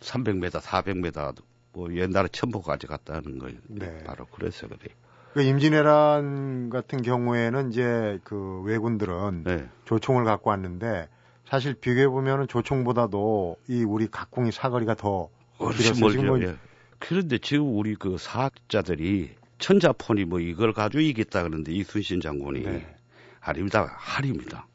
300m, 0.00 0.50
400m 0.60 1.34
뭐 1.72 1.92
옛날에 1.94 2.28
천포까지 2.28 2.86
갔다는 2.86 3.38
거예요. 3.38 3.56
네. 3.68 4.04
바로 4.04 4.26
그래서 4.26 4.68
그래. 4.68 4.78
그 5.32 5.42
임진왜란 5.42 6.70
같은 6.70 7.02
경우에는 7.02 7.70
이제 7.70 8.20
그 8.22 8.62
왜군들은 8.64 9.42
네. 9.44 9.68
조총을 9.84 10.24
갖고 10.24 10.50
왔는데 10.50 11.08
사실 11.48 11.74
비교해 11.74 12.06
보면은 12.06 12.46
조총보다도 12.46 13.56
이 13.68 13.82
우리 13.82 14.06
각궁이 14.06 14.52
사거리가 14.52 14.94
더 14.94 15.28
훨씬 15.58 15.98
멀죠. 16.00 16.22
뭐... 16.22 16.40
예. 16.42 16.56
그런데 17.00 17.38
지금 17.38 17.76
우리 17.76 17.96
그 17.96 18.16
사학자들이 18.18 19.34
천자폰이 19.58 20.24
뭐 20.24 20.40
이걸 20.40 20.72
가지고 20.72 21.00
이겼다 21.00 21.42
그러는데 21.42 21.72
이순신 21.72 22.20
장군이 22.20 22.62
네. 22.62 22.94
아닙니다. 23.40 23.92
할입니다. 23.96 24.66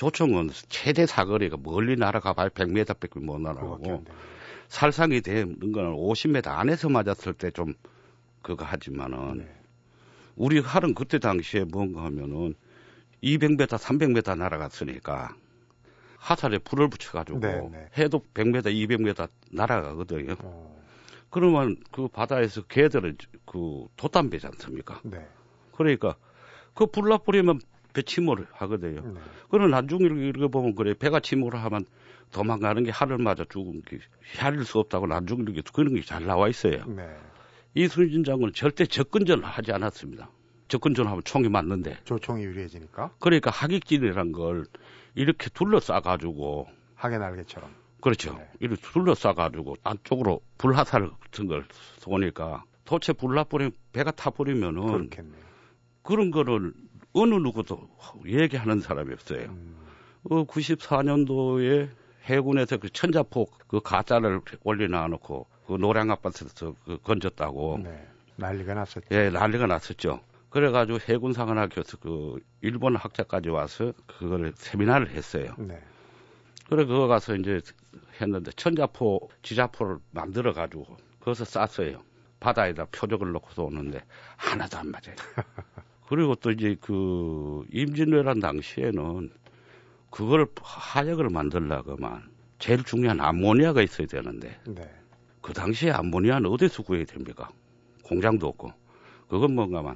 음. 0.00 0.10
조총은 0.10 0.50
최대 0.68 1.04
사거리가 1.04 1.58
멀리 1.62 1.96
날아가 1.96 2.32
봐야 2.32 2.48
100m 2.48 2.98
밖에 2.98 3.20
못 3.20 3.38
날아가고 3.40 4.04
살상이 4.68 5.20
되는 5.20 5.72
거는 5.72 5.92
50m 5.92 6.48
안에서 6.48 6.88
맞았을 6.88 7.34
때 7.34 7.50
좀 7.50 7.74
그거 8.42 8.64
하지만은 8.64 9.38
네. 9.38 9.54
우리 10.36 10.60
할은 10.60 10.94
그때 10.94 11.18
당시에 11.18 11.64
뭔가 11.64 12.04
하면은 12.04 12.54
200m, 13.22 13.66
300m 13.66 14.38
날아갔으니까 14.38 15.36
하살에 16.16 16.58
불을 16.58 16.88
붙여가지고 16.88 17.38
네, 17.40 17.68
네. 17.70 17.88
해도 17.98 18.24
100m, 18.32 18.64
200m 18.64 19.28
날아가거든요. 19.52 20.36
어. 20.38 20.80
그러면 21.28 21.76
그 21.92 22.08
바다에서 22.08 22.62
개들은 22.62 23.18
그 23.44 23.86
돛담 23.96 24.30
배지 24.30 24.46
않습니까? 24.46 25.00
네. 25.04 25.26
그러니까 25.72 26.16
그 26.74 26.86
불나 26.86 27.18
뿌리면 27.18 27.60
배 27.92 28.02
침몰을 28.02 28.46
하거든요. 28.52 29.00
네. 29.02 29.20
그럼 29.48 29.70
나중에 29.70 30.04
이렇게 30.04 30.46
보면 30.48 30.74
그래 30.74 30.94
배가 30.94 31.20
침몰을 31.20 31.62
하면 31.64 31.84
도망가는 32.30 32.84
게 32.84 32.90
하늘 32.90 33.18
맞아 33.18 33.44
죽은 33.48 33.82
게 33.82 33.98
헤아릴 34.38 34.64
수 34.64 34.78
없다고 34.78 35.06
이렇게 35.06 35.62
그런 35.72 35.94
게 35.94 36.02
잘 36.02 36.24
나와 36.26 36.48
있어요. 36.48 36.84
네. 36.86 37.08
이순신 37.74 38.24
장군은 38.24 38.52
절대 38.52 38.86
접근전을 38.86 39.44
하지 39.44 39.72
않았습니다. 39.72 40.30
접근전하면 40.68 41.22
총이 41.24 41.48
맞는데. 41.48 41.98
조총이 42.04 42.44
유리해지니까. 42.44 43.14
그러니까 43.18 43.50
하객진이란 43.50 44.32
걸 44.32 44.64
이렇게 45.14 45.50
둘러싸가지고 45.50 46.68
하계 46.94 47.18
날개처럼. 47.18 47.70
그렇죠. 48.00 48.34
네. 48.34 48.48
이렇게 48.60 48.80
둘러싸가지고 48.80 49.76
안쪽으로 49.82 50.40
불화살 50.58 51.10
같은 51.10 51.46
걸 51.48 51.64
쏘니까 51.98 52.64
도체 52.84 53.12
불나버리면 53.12 53.72
배가 53.92 54.10
타버리면은 54.12 54.86
그렇겠네요. 54.86 55.42
그런 56.02 56.30
거를 56.30 56.72
어느 57.12 57.34
누구도 57.34 57.88
얘기하는 58.26 58.80
사람이 58.80 59.12
없어요. 59.12 59.46
음. 59.48 59.76
어, 60.24 60.44
94년도에 60.44 61.90
해군에서 62.24 62.76
그 62.76 62.90
천자폭 62.90 63.68
그 63.68 63.80
가짜를 63.80 64.40
올려놔놓고 64.62 65.46
그 65.66 65.72
노량 65.74 66.10
아파트에서 66.10 66.74
그 66.84 66.98
건졌다고. 67.02 67.80
네. 67.82 68.06
난리가 68.36 68.74
났었죠. 68.74 69.06
예, 69.10 69.30
난리가 69.30 69.66
났었죠. 69.66 70.20
그래가지고 70.50 70.98
해군사관학교에서 71.00 71.98
그 71.98 72.40
일본 72.60 72.96
학자까지 72.96 73.50
와서 73.50 73.92
그거를 74.06 74.52
세미나를 74.56 75.10
했어요. 75.10 75.54
네. 75.58 75.80
그래 76.68 76.84
그거 76.84 77.06
가서 77.06 77.36
이제 77.36 77.60
했는데 78.20 78.50
천자포 78.52 79.30
지자포를 79.42 79.98
만들어 80.10 80.52
가지고 80.52 80.96
거기서 81.20 81.44
쌌어요. 81.44 82.02
바다에다 82.40 82.86
표적을 82.86 83.32
놓고서 83.32 83.64
오는데 83.64 84.02
하나도 84.36 84.78
안 84.78 84.90
맞아요. 84.90 85.14
그리고 86.10 86.34
또 86.34 86.50
이제 86.50 86.74
그 86.80 87.64
임진왜란 87.70 88.40
당시에는 88.40 89.30
그걸 90.10 90.48
하약을 90.60 91.28
만들려고만 91.28 92.28
제일 92.58 92.82
중요한 92.82 93.20
암모니아가 93.20 93.80
있어야 93.80 94.08
되는데 94.08 94.58
네. 94.66 94.90
그 95.40 95.52
당시에 95.52 95.92
암모니아는 95.92 96.50
어디서 96.50 96.82
구해야 96.82 97.04
됩니까? 97.04 97.48
공장도 98.02 98.48
없고 98.48 98.72
그건 99.28 99.54
뭔가만 99.54 99.94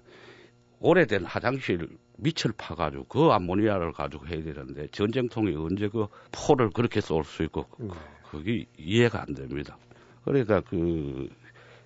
오래된 0.79 1.25
화장실 1.25 1.89
밑을 2.19 2.53
파가지고 2.57 3.07
그 3.07 3.33
암모니아를 3.33 3.91
가지고 3.91 4.29
해야 4.29 4.41
되는데 4.41 4.87
전쟁통이 4.93 5.57
언제 5.57 5.89
그 5.89 6.07
포를 6.31 6.71
그렇게 6.71 7.01
쏠 7.01 7.25
수 7.25 7.43
있고 7.43 7.67
네. 7.77 7.89
그게 8.31 8.67
이해가 8.79 9.21
안 9.23 9.35
됩니다. 9.35 9.77
그러니까 10.25 10.61
그 10.61 11.29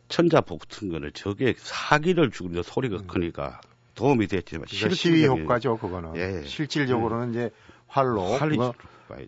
천자폭 0.09 0.59
같은 0.69 0.91
거는 0.91 1.13
저게 1.15 1.55
사기를 1.57 2.31
죽이는 2.31 2.63
소리가 2.63 2.97
음. 2.97 3.07
크니까 3.07 3.63
도움이 3.99 4.29
됐지만 4.29 4.67
그러니까 4.69 4.95
시위 4.95 5.27
효과죠 5.27 5.77
그거는 5.77 6.17
예. 6.17 6.45
실질적으로는 6.45 7.27
음. 7.27 7.31
이제 7.31 7.51
활로 7.89 8.23
활이 8.23 8.57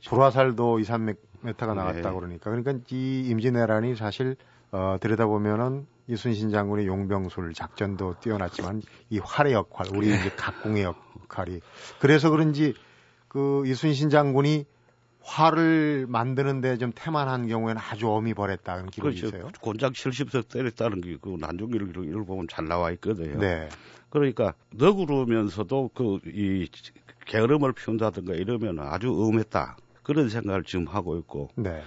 불화살도 0.06 0.78
2, 0.78 0.82
3m가 0.82 1.74
나갔다 1.74 2.10
네. 2.10 2.14
그러니까 2.14 2.50
그러니까 2.50 2.72
이 2.90 3.26
임진왜란이 3.28 3.96
사실 3.96 4.36
어, 4.70 4.96
들여다보면은 5.00 5.86
이순신 6.06 6.50
장군의 6.50 6.86
용병술 6.86 7.54
작전도 7.54 8.16
뛰어났지만 8.20 8.82
이 9.10 9.18
활의 9.18 9.54
역할, 9.54 9.86
우리 9.94 10.08
네. 10.08 10.16
이제 10.16 10.30
각공의 10.36 10.84
역할이 10.84 11.60
그래서 11.98 12.30
그런지 12.30 12.74
그 13.28 13.64
이순신 13.66 14.10
장군이 14.10 14.66
활을 15.22 16.06
만드는데 16.08 16.78
좀 16.78 16.92
태만한 16.94 17.46
경우에는 17.46 17.80
아주 17.80 18.10
어미 18.10 18.34
벌했다는 18.34 18.90
기록이 18.90 19.20
그렇죠. 19.20 19.36
있어요. 19.36 19.52
곤장 19.60 19.92
70석 19.92 20.48
때렸다는 20.48 21.00
게 21.02 21.16
그 21.20 21.36
난종기를 21.38 21.88
이걸 22.08 22.24
보면 22.24 22.48
잘 22.48 22.66
나와 22.66 22.90
있거든요. 22.92 23.38
네. 23.38 23.68
그러니까 24.08 24.54
너그러면서도 24.70 25.90
그 25.94 26.20
이 26.26 26.68
게으름을 27.26 27.72
피운다든가 27.72 28.34
이러면 28.34 28.80
아주 28.80 29.08
음했다 29.08 29.76
그런 30.02 30.28
생각을 30.28 30.64
지금 30.64 30.86
하고 30.88 31.16
있고. 31.18 31.50
네. 31.54 31.82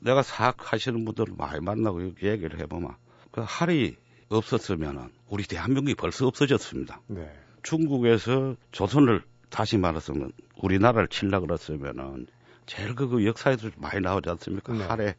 내가 0.00 0.22
사학 0.22 0.72
하시는 0.72 1.02
분들 1.04 1.30
을 1.30 1.34
많이 1.38 1.60
만나고 1.60 2.12
얘기를 2.22 2.60
해보면 2.60 2.94
그 3.30 3.42
할이 3.46 3.96
없었으면은 4.28 5.08
우리 5.28 5.44
대한민국이 5.44 5.94
벌써 5.94 6.26
없어졌습니다. 6.26 7.00
네. 7.06 7.32
중국에서 7.62 8.56
조선을 8.72 9.22
다시 9.48 9.78
말했으면 9.78 10.32
우리나라를 10.62 11.08
칠라 11.08 11.40
그랬으면은 11.40 12.26
제일 12.66 12.94
그, 12.94 13.08
그 13.08 13.26
역사에서 13.26 13.70
많이 13.76 14.00
나오지 14.00 14.28
않습니까? 14.30 14.72
네. 14.72 14.84
할에 14.84 15.14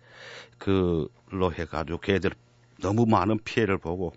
그로 0.57 1.53
해가지고 1.53 1.99
걔들 1.99 2.31
너무 2.81 3.05
많은 3.05 3.39
피해를 3.43 3.77
보고 3.77 4.13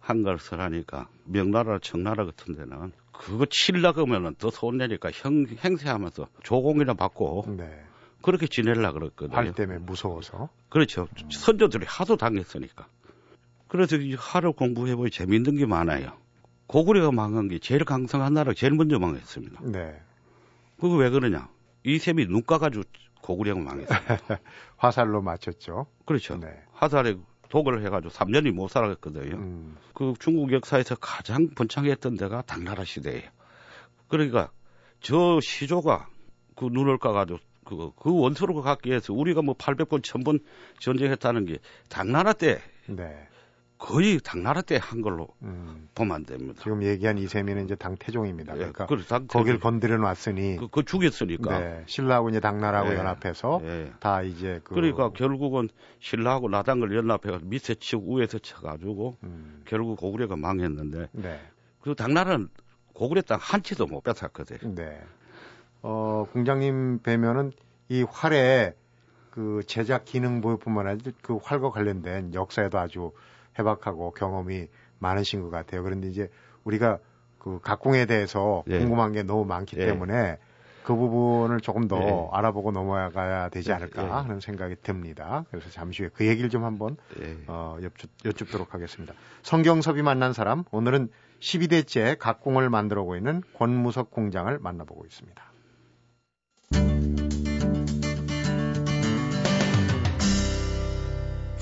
한 0.00 0.22
것을 0.22 0.60
하니까 0.60 1.08
명나라, 1.24 1.78
청나라 1.80 2.24
같은 2.24 2.54
데는 2.54 2.92
그거 3.12 3.46
칠라 3.48 3.92
그러면은 3.92 4.34
더 4.36 4.50
손내니까 4.50 5.10
형, 5.12 5.46
행세하면서 5.64 6.28
조공이나 6.42 6.94
받고 6.94 7.46
네. 7.56 7.82
그렇게 8.22 8.46
지내려 8.46 8.92
그랬거든요. 8.92 9.36
활 9.36 9.52
때문에 9.52 9.78
무서워서. 9.78 10.48
그렇죠. 10.68 11.08
음. 11.22 11.30
선조들이 11.30 11.86
하도 11.88 12.16
당했으니까. 12.16 12.86
그래서 13.68 13.96
이 13.96 14.14
하루 14.18 14.52
공부해보니 14.52 15.10
재밌는 15.10 15.56
게 15.56 15.66
많아요. 15.66 16.12
고구려가 16.66 17.12
망한 17.12 17.48
게 17.48 17.58
제일 17.58 17.84
강성한 17.84 18.34
나라가 18.34 18.54
제일 18.54 18.74
먼저 18.74 18.98
망했습니다. 18.98 19.60
네. 19.64 20.00
그거 20.80 20.96
왜 20.96 21.10
그러냐? 21.10 21.48
이 21.86 21.98
셈이 21.98 22.26
눈 22.26 22.44
까가지고 22.44 22.82
고구려가 23.22 23.60
망했어요. 23.60 23.98
화살로 24.76 25.22
맞췄죠. 25.22 25.86
그렇죠. 26.04 26.36
네. 26.36 26.48
화살에 26.72 27.16
독을 27.48 27.84
해가지고 27.84 28.12
3년이 28.12 28.50
못 28.50 28.68
살아갔거든요. 28.68 29.36
음. 29.36 29.76
그 29.94 30.14
중국 30.18 30.52
역사에서 30.52 30.96
가장 30.96 31.48
번창했던 31.54 32.16
데가 32.16 32.42
당나라 32.42 32.84
시대예요. 32.84 33.30
그러니까 34.08 34.50
저 35.00 35.38
시조가 35.40 36.08
그 36.56 36.64
눈을 36.64 36.98
까가지고 36.98 37.38
그, 37.64 37.90
그 37.96 38.12
원소를 38.12 38.60
갖기 38.62 38.90
위해서 38.90 39.12
우리가 39.12 39.42
뭐 39.42 39.54
800번, 39.54 40.02
1000번 40.02 40.40
전쟁했다는 40.80 41.46
게 41.46 41.58
당나라 41.88 42.32
때 42.32 42.60
네. 42.86 43.28
거의 43.78 44.18
당나라 44.24 44.62
때 44.62 44.78
한 44.78 45.02
걸로 45.02 45.28
음. 45.42 45.88
보면 45.94 46.14
안 46.16 46.24
됩니다. 46.24 46.60
지금 46.62 46.82
얘기한 46.82 47.18
이세민은 47.18 47.64
이제 47.64 47.74
당태종입니다. 47.74 48.54
예, 48.54 48.58
그러니까 48.58 48.86
그래, 48.86 49.02
당태종. 49.06 49.26
거길 49.40 49.60
건드려 49.60 49.98
놨으니 49.98 50.56
그, 50.56 50.68
그 50.68 50.84
죽였으니까. 50.84 51.58
네, 51.58 51.82
신라하고 51.86 52.30
이제 52.30 52.40
당나라하고 52.40 52.92
예, 52.92 52.96
연합해서 52.98 53.60
예. 53.64 53.92
다 54.00 54.22
이제 54.22 54.60
그 54.64 54.74
그러니까 54.74 55.10
결국은 55.10 55.68
신라하고 56.00 56.48
나당을 56.48 56.94
연합해서 56.96 57.40
밑에 57.42 57.74
치고 57.74 58.16
위에서 58.16 58.38
쳐가지고 58.38 59.16
음. 59.24 59.62
결국 59.66 59.96
고구려가 59.98 60.36
망했는데 60.36 61.08
네. 61.12 61.40
그 61.80 61.94
당나라는 61.94 62.48
고구려 62.94 63.20
땅한 63.22 63.62
채도 63.62 63.86
못 63.86 64.02
뺏었거든요. 64.02 64.74
네. 64.74 65.00
어, 65.82 66.26
공장님 66.32 67.00
뵈면은 67.02 67.52
이 67.88 68.02
활의 68.08 68.74
그 69.30 69.60
제작 69.66 70.06
기능 70.06 70.40
보여뿐만 70.40 70.86
아니라 70.86 71.12
그 71.22 71.36
활과 71.42 71.70
관련된 71.70 72.32
역사에도 72.32 72.78
아주 72.78 73.12
해박하고 73.58 74.12
경험이 74.12 74.68
많으신 74.98 75.42
것 75.42 75.50
같아요. 75.50 75.82
그런데 75.82 76.08
이제 76.08 76.30
우리가 76.64 76.98
그 77.38 77.60
각공에 77.62 78.06
대해서 78.06 78.64
네. 78.66 78.78
궁금한 78.78 79.12
게 79.12 79.22
너무 79.22 79.44
많기 79.44 79.76
네. 79.76 79.86
때문에 79.86 80.38
그 80.82 80.94
부분을 80.94 81.60
조금 81.60 81.88
더 81.88 81.98
네. 81.98 82.28
알아보고 82.32 82.70
넘어가야 82.70 83.48
되지 83.48 83.72
않을까 83.72 84.22
하는 84.22 84.38
생각이 84.38 84.76
듭니다. 84.82 85.44
그래서 85.50 85.68
잠시 85.70 86.02
후에 86.02 86.10
그 86.14 86.26
얘기를 86.26 86.48
좀 86.48 86.64
한번 86.64 86.96
어, 87.48 87.76
여쭙, 87.82 88.08
여쭙도록 88.24 88.72
하겠습니다. 88.72 89.12
성경섭이 89.42 90.02
만난 90.02 90.32
사람 90.32 90.62
오늘은 90.70 91.08
12대째 91.40 92.16
각공을 92.18 92.70
만들어오고 92.70 93.16
있는 93.16 93.42
권무석 93.58 94.12
공장을 94.12 94.56
만나보고 94.60 95.04
있습니다. 95.04 95.42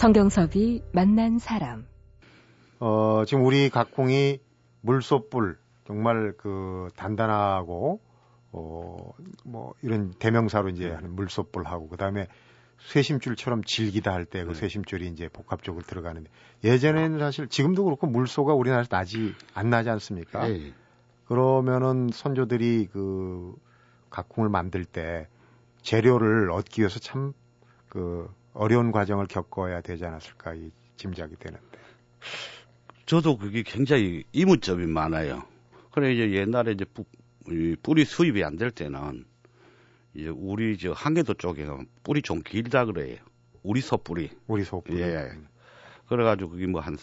성경섭이 0.04 0.82
만난 0.92 1.38
사람. 1.38 1.86
어, 2.78 3.24
지금 3.26 3.42
우리 3.42 3.70
각콩이 3.70 4.38
물소뿔 4.82 5.56
정말 5.86 6.34
그 6.36 6.90
단단하고 6.94 8.02
어, 8.52 9.14
뭐 9.46 9.72
이런 9.80 10.12
대명사로 10.18 10.68
이제 10.68 10.90
하는 10.90 11.16
물소뿔하고 11.16 11.88
그다음에 11.88 12.26
쇠심줄처럼 12.80 13.64
질기다 13.64 14.12
할 14.12 14.26
때그 14.26 14.48
네. 14.48 14.54
쇠심줄이 14.54 15.08
이제 15.08 15.30
복합적으로 15.32 15.82
들어가는데 15.82 16.28
예전에는 16.64 17.18
사실 17.20 17.48
지금도 17.48 17.84
그렇고 17.84 18.06
물소가 18.06 18.52
우리나라에서 18.52 18.90
나지 18.90 19.34
안 19.54 19.70
나지 19.70 19.88
않습니까? 19.88 20.46
네. 20.46 20.74
그러면은 21.24 22.10
선조들이 22.12 22.90
그 22.92 23.56
각콩을 24.10 24.50
만들 24.50 24.84
때 24.84 25.28
재료를 25.80 26.50
얻기 26.50 26.82
위해서 26.82 26.98
참그 26.98 28.28
어려운 28.54 28.92
과정을 28.92 29.26
겪어야 29.26 29.80
되지 29.80 30.04
않았을까 30.04 30.54
이 30.54 30.70
짐작이 30.96 31.36
되는데. 31.36 31.78
저도 33.06 33.36
그게 33.36 33.62
굉장히 33.62 34.24
이문점이 34.32 34.86
많아요. 34.86 35.42
그래 35.92 36.12
이제 36.14 36.32
옛날에 36.32 36.72
이제 36.72 36.84
뿌, 36.86 37.04
뿌리 37.82 38.04
수입이 38.04 38.42
안 38.42 38.56
될 38.56 38.70
때는 38.70 39.24
이제 40.14 40.28
우리 40.28 40.78
저 40.78 40.92
한계도 40.92 41.34
쪽에 41.34 41.66
뿌리 42.02 42.22
좀 42.22 42.40
길다 42.42 42.86
그래요. 42.86 43.18
우리 43.62 43.80
소뿌리. 43.80 44.30
우리 44.46 44.64
소뿌리. 44.64 45.00
예. 45.00 45.30
그래가지고 46.08 46.50
그게 46.50 46.66
뭐 46.66 46.80
한 46.80 46.96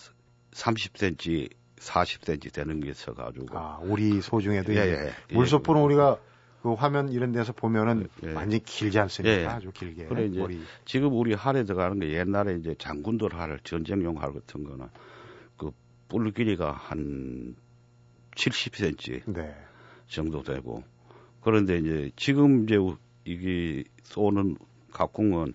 30cm, 0.53 1.49
40cm 1.77 2.53
되는 2.53 2.79
게 2.79 2.89
있어가지고. 2.89 3.57
아, 3.57 3.79
우리 3.81 4.21
소 4.21 4.39
중에도 4.41 4.73
예, 4.73 4.79
예, 4.79 5.11
예. 5.29 5.33
물소뿌는 5.33 5.81
우리가 5.81 6.17
그 6.61 6.73
화면 6.73 7.09
이런 7.09 7.31
데서 7.31 7.53
보면은 7.53 8.07
예. 8.23 8.33
완전히 8.33 8.63
길지 8.63 8.99
않습니까? 8.99 9.41
예. 9.41 9.45
아주 9.45 9.71
길게. 9.71 10.05
그래 10.05 10.25
이제 10.25 10.39
머리. 10.39 10.61
지금 10.85 11.13
우리 11.13 11.33
할에 11.33 11.63
들어가는 11.63 11.99
게 11.99 12.13
옛날에 12.13 12.55
이제 12.55 12.75
장군들 12.77 13.33
할 13.33 13.59
전쟁용 13.63 14.21
할 14.21 14.33
같은 14.33 14.63
거는 14.63 14.87
그 15.57 15.71
뿔 16.07 16.31
길이가 16.33 16.73
한 16.73 17.55
70cm 18.35 19.31
네. 19.33 19.55
정도 20.07 20.43
되고 20.43 20.83
그런데 21.39 21.77
이제 21.77 22.11
지금 22.17 22.63
이제 22.65 22.75
이게 23.23 23.83
쏘는 24.03 24.57
각공은 24.91 25.53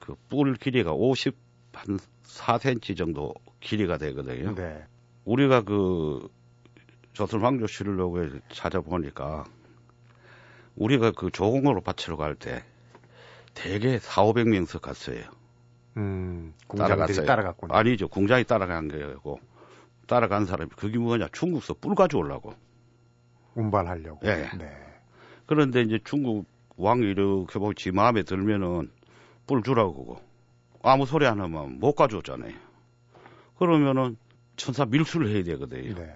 그 0.00 0.14
뿔 0.28 0.54
길이가 0.54 0.92
50한 0.92 1.98
4cm 2.22 2.96
정도 2.96 3.34
길이가 3.58 3.98
되거든요. 3.98 4.54
네. 4.54 4.84
우리가 5.24 5.62
그 5.62 6.28
조선 7.12 7.42
황조실록에 7.42 8.38
찾아보니까 8.52 9.44
우리가 10.76 11.12
그 11.12 11.30
조공으로 11.30 11.80
밭으로 11.80 12.16
갈때 12.16 12.62
대개 13.54 13.98
4, 13.98 14.22
500명서 14.24 14.80
갔어요. 14.80 15.22
음, 15.96 16.52
따라갔어요. 16.76 17.24
따라갔구나. 17.24 17.76
아니죠. 17.76 18.08
공장이 18.08 18.44
따라간 18.44 18.88
거고 18.88 19.40
따라간 20.06 20.44
사람이 20.44 20.70
그게 20.76 20.98
뭐냐 20.98 21.28
중국서 21.32 21.74
뿔 21.74 21.94
가져오려고. 21.94 22.54
운반하려고. 23.54 24.20
예. 24.26 24.48
네. 24.58 24.70
그런데 25.46 25.80
이제 25.80 25.98
중국 26.04 26.46
왕이 26.76 27.02
이렇게 27.06 27.58
뭐지 27.58 27.92
마음에 27.92 28.22
들면은 28.22 28.90
뿔 29.46 29.62
주라고 29.62 30.20
아무 30.82 31.06
소리 31.06 31.26
안 31.26 31.40
하면 31.40 31.80
못 31.80 31.94
가져오잖아요. 31.94 32.52
그러면은 33.58 34.16
천사 34.56 34.84
밀수를 34.84 35.28
해야 35.30 35.42
되거든요. 35.42 35.94
네. 35.94 36.14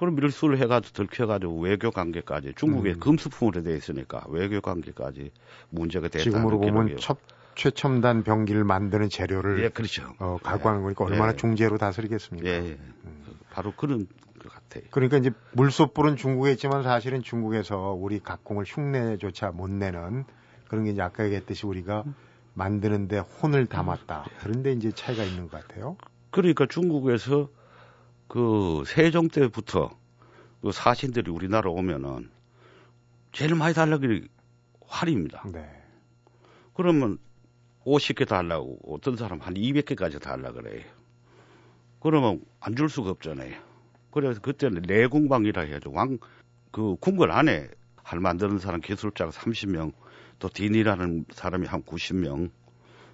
그럼 0.00 0.14
밀수를 0.14 0.56
해가지고 0.56 0.94
들켜가지고 0.94 1.60
외교 1.60 1.90
관계까지 1.90 2.54
중국에 2.56 2.92
음. 2.92 3.00
금수품으로 3.00 3.62
돼 3.62 3.76
있으니까 3.76 4.24
외교 4.30 4.62
관계까지 4.62 5.30
문제가 5.68 6.08
됐다. 6.08 6.24
지금으로 6.24 6.58
보면 6.58 6.96
첫 6.96 7.18
최첨단 7.54 8.22
병기를 8.22 8.64
만드는 8.64 9.10
재료를 9.10 9.62
예, 9.62 9.68
그렇죠. 9.68 10.14
어, 10.18 10.38
가구하는 10.42 10.82
거니까 10.82 11.04
얼마나 11.04 11.32
예. 11.32 11.36
중재로 11.36 11.76
다스리겠습니까? 11.76 12.48
예, 12.48 12.54
예. 12.54 12.78
음. 13.04 13.24
바로 13.50 13.74
그런 13.76 14.06
것 14.38 14.50
같아요. 14.50 14.84
그러니까 14.90 15.18
이제 15.18 15.32
물소불은 15.52 16.16
중국에 16.16 16.52
있지만 16.52 16.82
사실은 16.82 17.22
중국에서 17.22 17.92
우리 17.92 18.20
각공을 18.20 18.64
흉내조차 18.66 19.50
못 19.50 19.68
내는 19.68 20.24
그런 20.68 20.84
게 20.84 20.92
이제 20.92 21.02
아까 21.02 21.26
얘기했듯이 21.26 21.66
우리가 21.66 22.04
만드는데 22.54 23.18
혼을 23.18 23.66
담았다. 23.66 24.24
그런데 24.40 24.72
이제 24.72 24.92
차이가 24.92 25.24
있는 25.24 25.46
것 25.50 25.60
같아요. 25.60 25.98
그러니까 26.30 26.64
중국에서 26.64 27.50
그 28.30 28.84
세종 28.86 29.26
때부터 29.26 29.90
그 30.62 30.70
사신들이 30.70 31.32
우리나라 31.32 31.68
오면은 31.68 32.30
제일 33.32 33.56
많이 33.56 33.74
달라는 33.74 34.20
게 34.20 34.28
활입니다. 34.86 35.42
네. 35.52 35.68
그러면 36.74 37.18
50개 37.84 38.28
달라고 38.28 38.78
어떤 38.86 39.16
사람 39.16 39.40
한 39.40 39.54
200개까지 39.54 40.20
달라 40.20 40.52
그래요. 40.52 40.84
그러면 41.98 42.40
안 42.60 42.76
줄 42.76 42.88
수가 42.88 43.10
없잖아요. 43.10 43.52
그래서 44.12 44.40
그때는 44.40 44.82
내궁방이라 44.86 45.62
해야죠. 45.62 45.90
왕, 45.90 46.18
그 46.70 46.94
궁궐 47.00 47.32
안에 47.32 47.68
할 47.96 48.20
만드는 48.20 48.60
사람 48.60 48.80
기술자가 48.80 49.32
30명, 49.32 49.92
또 50.38 50.48
딘이라는 50.48 51.24
사람이 51.32 51.66
한 51.66 51.82
90명, 51.82 52.52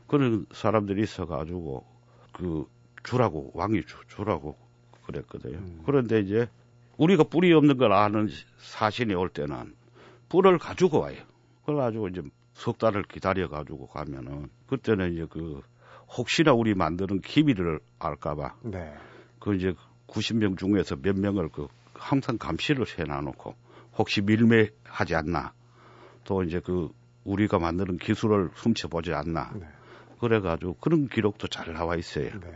그런 0.08 0.44
사람들이 0.52 1.02
있어가지고 1.02 1.86
그 2.32 2.66
주라고 3.02 3.52
왕이 3.54 3.86
주, 3.86 3.96
주라고 4.08 4.65
그랬거든요. 5.06 5.58
음. 5.58 5.82
그런데 5.86 6.20
이제 6.20 6.48
우리가 6.96 7.24
뿌리 7.24 7.52
없는 7.52 7.76
걸 7.76 7.92
아는 7.92 8.28
사신이 8.58 9.14
올 9.14 9.28
때는 9.28 9.74
뿔을 10.28 10.58
가지고 10.58 11.00
와요. 11.00 11.16
그래가지고 11.64 12.08
이제 12.08 12.22
석 12.54 12.78
달을 12.78 13.02
기다려 13.04 13.48
가지고 13.48 13.86
가면은 13.88 14.48
그때는 14.66 15.12
이제 15.12 15.26
그 15.28 15.60
혹시나 16.16 16.52
우리 16.52 16.74
만드는 16.74 17.20
기밀을 17.20 17.80
알까봐 17.98 18.54
네. 18.62 18.94
그 19.40 19.54
이제 19.54 19.74
90명 20.06 20.56
중에서 20.56 20.96
몇 20.96 21.18
명을 21.18 21.50
그 21.50 21.68
항상 21.94 22.38
감시를 22.38 22.86
해놔놓고 22.98 23.54
혹시 23.98 24.22
밀매하지 24.22 25.14
않나 25.14 25.52
또 26.24 26.42
이제 26.42 26.60
그 26.60 26.90
우리가 27.24 27.58
만드는 27.58 27.98
기술을 27.98 28.48
훔쳐보지 28.54 29.12
않나 29.12 29.52
네. 29.54 29.66
그래가지고 30.20 30.74
그런 30.80 31.08
기록도 31.08 31.48
잘 31.48 31.72
나와 31.74 31.96
있어요. 31.96 32.30
네. 32.40 32.52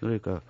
그러니까 0.00 0.40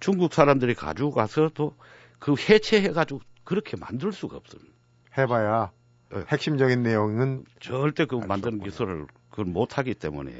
중국 0.00 0.34
사람들이 0.34 0.74
가지고 0.74 1.12
가서 1.12 1.50
또 1.54 1.74
그 2.20 2.34
해체해가지고 2.38 3.20
그렇게 3.42 3.76
만들 3.76 4.12
수가 4.12 4.36
없습니다. 4.36 4.70
해봐야 5.18 5.72
네. 6.10 6.22
핵심적인 6.28 6.82
내용은 6.82 7.44
절대 7.60 8.04
그 8.04 8.16
만드는 8.16 8.62
기술을 8.62 9.06
그걸 9.30 9.46
못하기 9.46 9.94
때문에 9.94 10.30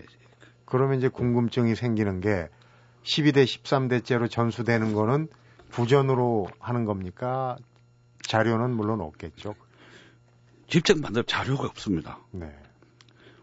그러면 0.66 0.98
이제 0.98 1.08
궁금증이 1.08 1.74
생기는 1.74 2.20
게 2.20 2.48
12대 3.02 3.44
13대째로 3.44 4.30
전수되는 4.30 4.92
거는 4.92 5.28
부전으로 5.70 6.48
하는 6.60 6.84
겁니까? 6.84 7.56
자료는 8.22 8.70
물론 8.76 9.00
없겠죠. 9.00 9.54
직접 10.68 11.00
만들 11.00 11.24
자료가 11.24 11.66
없습니다. 11.66 12.18
네. 12.30 12.52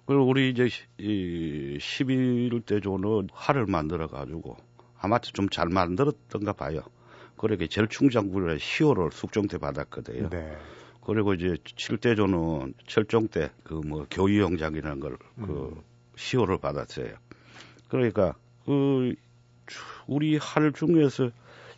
그리고 0.05 0.25
우리 0.27 0.49
이제 0.51 0.69
이 0.99 1.77
11대 1.79 2.81
조는 2.83 3.29
활을 3.33 3.65
만들어 3.65 4.07
가지고 4.07 4.55
아마 4.99 5.19
좀잘 5.19 5.67
만들었던가 5.69 6.53
봐요. 6.53 6.81
그렇게 7.37 7.67
절충장군의 7.67 8.59
시호를 8.59 9.11
숙종대 9.11 9.57
받았거든요. 9.57 10.29
네. 10.29 10.57
그리고 11.05 11.33
이제 11.33 11.55
7대 11.63 12.17
조는 12.17 12.73
철종 12.87 13.27
때 13.29 13.49
그 13.63 13.75
뭐 13.75 14.05
교위영장이라는 14.09 14.99
걸그 14.99 15.17
음. 15.39 15.81
시호를 16.15 16.57
받았어요. 16.57 17.13
그러니까 17.89 18.33
그 18.65 19.13
우리 20.07 20.37
활 20.37 20.73
중에서 20.73 21.29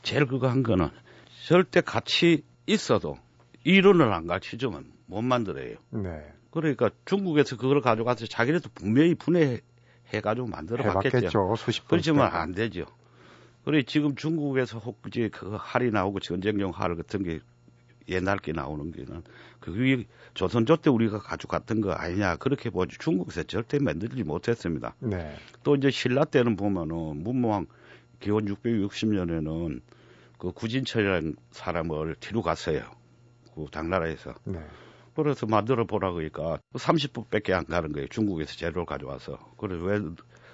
제일 0.01 0.25
그거 0.25 0.47
한 0.47 0.63
거는 0.63 0.89
절대 1.45 1.81
같이 1.81 2.43
있어도 2.65 3.17
이론을 3.65 4.11
안 4.13 4.25
가르치지만 4.27 4.85
못 5.05 5.21
만들어요. 5.21 5.75
네. 5.91 6.23
그러니까 6.51 6.89
중국에서 7.05 7.57
그걸 7.57 7.81
가져가서 7.81 8.25
자기네도 8.27 8.69
분명히 8.73 9.13
분해해 9.13 9.59
가지고 10.23 10.47
만들어 10.47 10.83
봤겠죠. 10.93 11.55
수십 11.57 11.81
번. 11.81 11.89
그렇지만 11.89 12.31
안 12.33 12.53
되죠. 12.53 12.85
그래 13.65 13.83
지금 13.83 14.15
중국에서 14.15 14.79
혹 14.79 15.01
이제 15.07 15.29
그 15.29 15.55
할이 15.59 15.91
나오고 15.91 16.19
전쟁용 16.19 16.71
할 16.71 16.95
같은 16.95 17.23
게 17.23 17.39
옛날 18.07 18.37
게 18.37 18.51
나오는 18.51 18.91
게는 18.91 19.21
그게 19.59 20.05
조선조 20.33 20.77
때 20.77 20.89
우리가 20.89 21.19
가져갔던 21.19 21.81
거 21.81 21.91
아니냐 21.91 22.37
그렇게 22.37 22.69
보지 22.69 22.97
중국에서 22.97 23.43
절대 23.43 23.77
만들지 23.79 24.23
못했습니다. 24.23 24.95
네. 24.99 25.35
또 25.63 25.75
이제 25.75 25.91
신라 25.91 26.25
때는 26.25 26.55
보면은 26.55 27.23
문무왕 27.23 27.67
기원 28.19 28.45
660년에는 28.45 29.81
그 30.37 30.51
구진철이라는 30.51 31.35
사람을 31.51 32.15
뒤로 32.19 32.41
갔어요. 32.41 32.81
그 33.53 33.65
당나라에서. 33.71 34.33
네. 34.45 34.59
그래서 35.15 35.45
만들어 35.45 35.85
보라 35.85 36.13
그러니까 36.13 36.59
30분밖에 36.73 37.51
안 37.51 37.65
가는 37.65 37.91
거예요. 37.91 38.07
중국에서 38.07 38.55
재료를 38.55 38.85
가져와서. 38.85 39.37
그래서 39.57 39.83
왜 39.83 39.99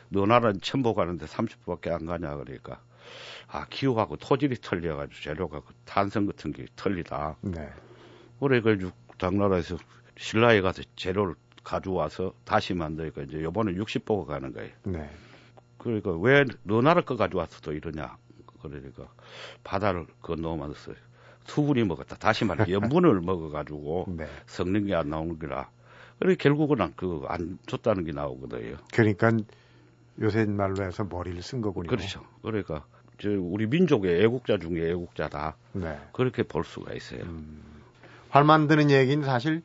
너 0.09 0.25
나라는 0.25 0.61
첨보 0.61 0.93
가는데 0.93 1.25
30분밖에 1.25 1.91
안 1.91 2.05
가냐 2.05 2.35
그러니까 2.35 2.81
아 3.47 3.65
기후하고 3.69 4.17
토질이 4.17 4.55
틀려가지고 4.57 5.21
재료가 5.21 5.59
그 5.61 5.73
탄성 5.85 6.25
같은 6.25 6.51
게 6.51 6.65
틀리다. 6.75 7.37
네. 7.41 7.69
그래 8.39 8.61
그 8.61 8.91
당나라에서 9.17 9.77
신라에 10.17 10.61
가서 10.61 10.83
재료를 10.95 11.35
가져와서 11.63 12.33
다시 12.43 12.73
만드니까 12.73 13.23
이제 13.23 13.41
요번에 13.41 13.73
60보가 13.73 14.25
가는 14.25 14.53
거예요. 14.53 14.71
네. 14.83 15.09
그러니까 15.77 16.11
왜 16.17 16.45
너 16.63 16.81
나라 16.81 17.01
거 17.01 17.15
가져와서 17.15 17.61
또 17.61 17.71
이러냐. 17.73 18.17
그러니까 18.61 19.07
바다를 19.63 20.07
건너면서 20.21 20.93
수분이 21.45 21.83
먹었다. 21.83 22.15
다시 22.15 22.43
말해 22.45 22.71
염분을 22.71 23.21
먹어가지고 23.21 24.05
네. 24.17 24.27
성능이 24.47 24.93
안 24.95 25.09
나오는 25.09 25.37
거라. 25.37 25.69
그래 26.19 26.35
결국은 26.35 26.93
그안 26.95 27.59
좋다는 27.67 28.05
게 28.05 28.11
나오거든요. 28.11 28.77
그러니까 28.93 29.31
요새 30.21 30.45
말로 30.45 30.83
해서 30.83 31.03
머리를 31.03 31.41
쓴 31.43 31.61
거군요. 31.61 31.87
그렇죠. 31.87 32.23
그러니까 32.41 32.85
저 32.89 32.94
우리 33.23 33.67
민족의 33.67 34.23
애국자 34.23 34.57
중에 34.57 34.89
애국자다. 34.89 35.55
네. 35.73 35.99
그렇게 36.13 36.43
볼 36.43 36.63
수가 36.63 36.93
있어요. 36.93 37.21
음. 37.23 37.61
활 38.29 38.43
만드는 38.43 38.91
얘기는 38.91 39.23
사실 39.23 39.61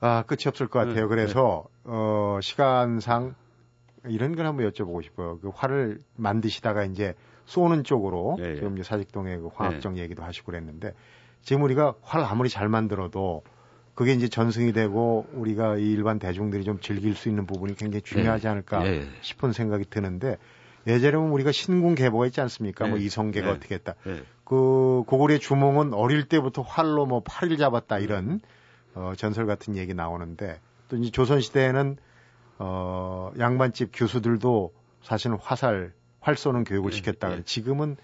아, 0.00 0.24
끝이 0.26 0.40
없을 0.46 0.66
것 0.66 0.80
같아요. 0.80 1.02
네. 1.02 1.06
그래서 1.06 1.64
네. 1.84 1.90
어, 1.92 2.38
시간상 2.42 3.34
이런 4.06 4.34
걸 4.34 4.46
한번 4.46 4.68
여쭤보고 4.70 5.02
싶어요. 5.02 5.38
그 5.40 5.50
활을 5.54 5.98
만드시다가 6.16 6.84
이제 6.84 7.14
쏘는 7.46 7.84
쪽으로 7.84 8.36
예, 8.40 8.50
예. 8.50 8.54
지금 8.56 8.74
이제 8.74 8.82
사직동의 8.82 9.38
그 9.38 9.48
화학적 9.54 9.96
예. 9.96 10.02
얘기도 10.02 10.22
하시고 10.22 10.46
그랬는데 10.46 10.92
지금 11.42 11.62
우리가 11.62 11.94
활 12.02 12.24
아무리 12.24 12.48
잘 12.48 12.68
만들어도 12.68 13.42
그게 13.94 14.12
이제 14.12 14.28
전승이 14.28 14.72
되고 14.72 15.26
우리가 15.32 15.76
이 15.76 15.92
일반 15.92 16.18
대중들이 16.18 16.64
좀 16.64 16.80
즐길 16.80 17.14
수 17.14 17.28
있는 17.28 17.46
부분이 17.46 17.76
굉장히 17.76 18.02
중요하지 18.02 18.46
예. 18.46 18.50
않을까 18.50 18.86
예. 18.86 19.06
싶은 19.20 19.52
생각이 19.52 19.84
드는데 19.88 20.36
예전에 20.86 21.16
보면 21.16 21.32
우리가 21.32 21.52
신궁 21.52 21.94
계보가 21.94 22.26
있지 22.26 22.40
않습니까? 22.40 22.86
뭐 22.86 22.98
이성계가 22.98 23.50
어떻게 23.50 23.74
했다. 23.76 23.94
그 24.44 25.04
고구려의 25.06 25.40
주몽은 25.40 25.94
어릴 25.94 26.24
때부터 26.24 26.62
활로 26.62 27.06
뭐 27.06 27.22
팔을 27.24 27.56
잡았다 27.56 27.98
이런 28.00 28.40
어, 28.94 29.12
전설 29.16 29.46
같은 29.46 29.76
얘기 29.76 29.94
나오는데 29.94 30.60
또 30.88 30.96
이제 30.96 31.10
조선 31.10 31.40
시대에는 31.40 31.96
어, 32.58 33.32
양반집 33.38 33.90
교수들도 33.94 34.72
사실은 35.02 35.38
화살 35.40 35.92
활 36.20 36.36
쏘는 36.36 36.64
교육을 36.64 36.90
네, 36.90 36.96
시켰다. 36.96 37.28
네. 37.30 37.42
지금은 37.44 37.96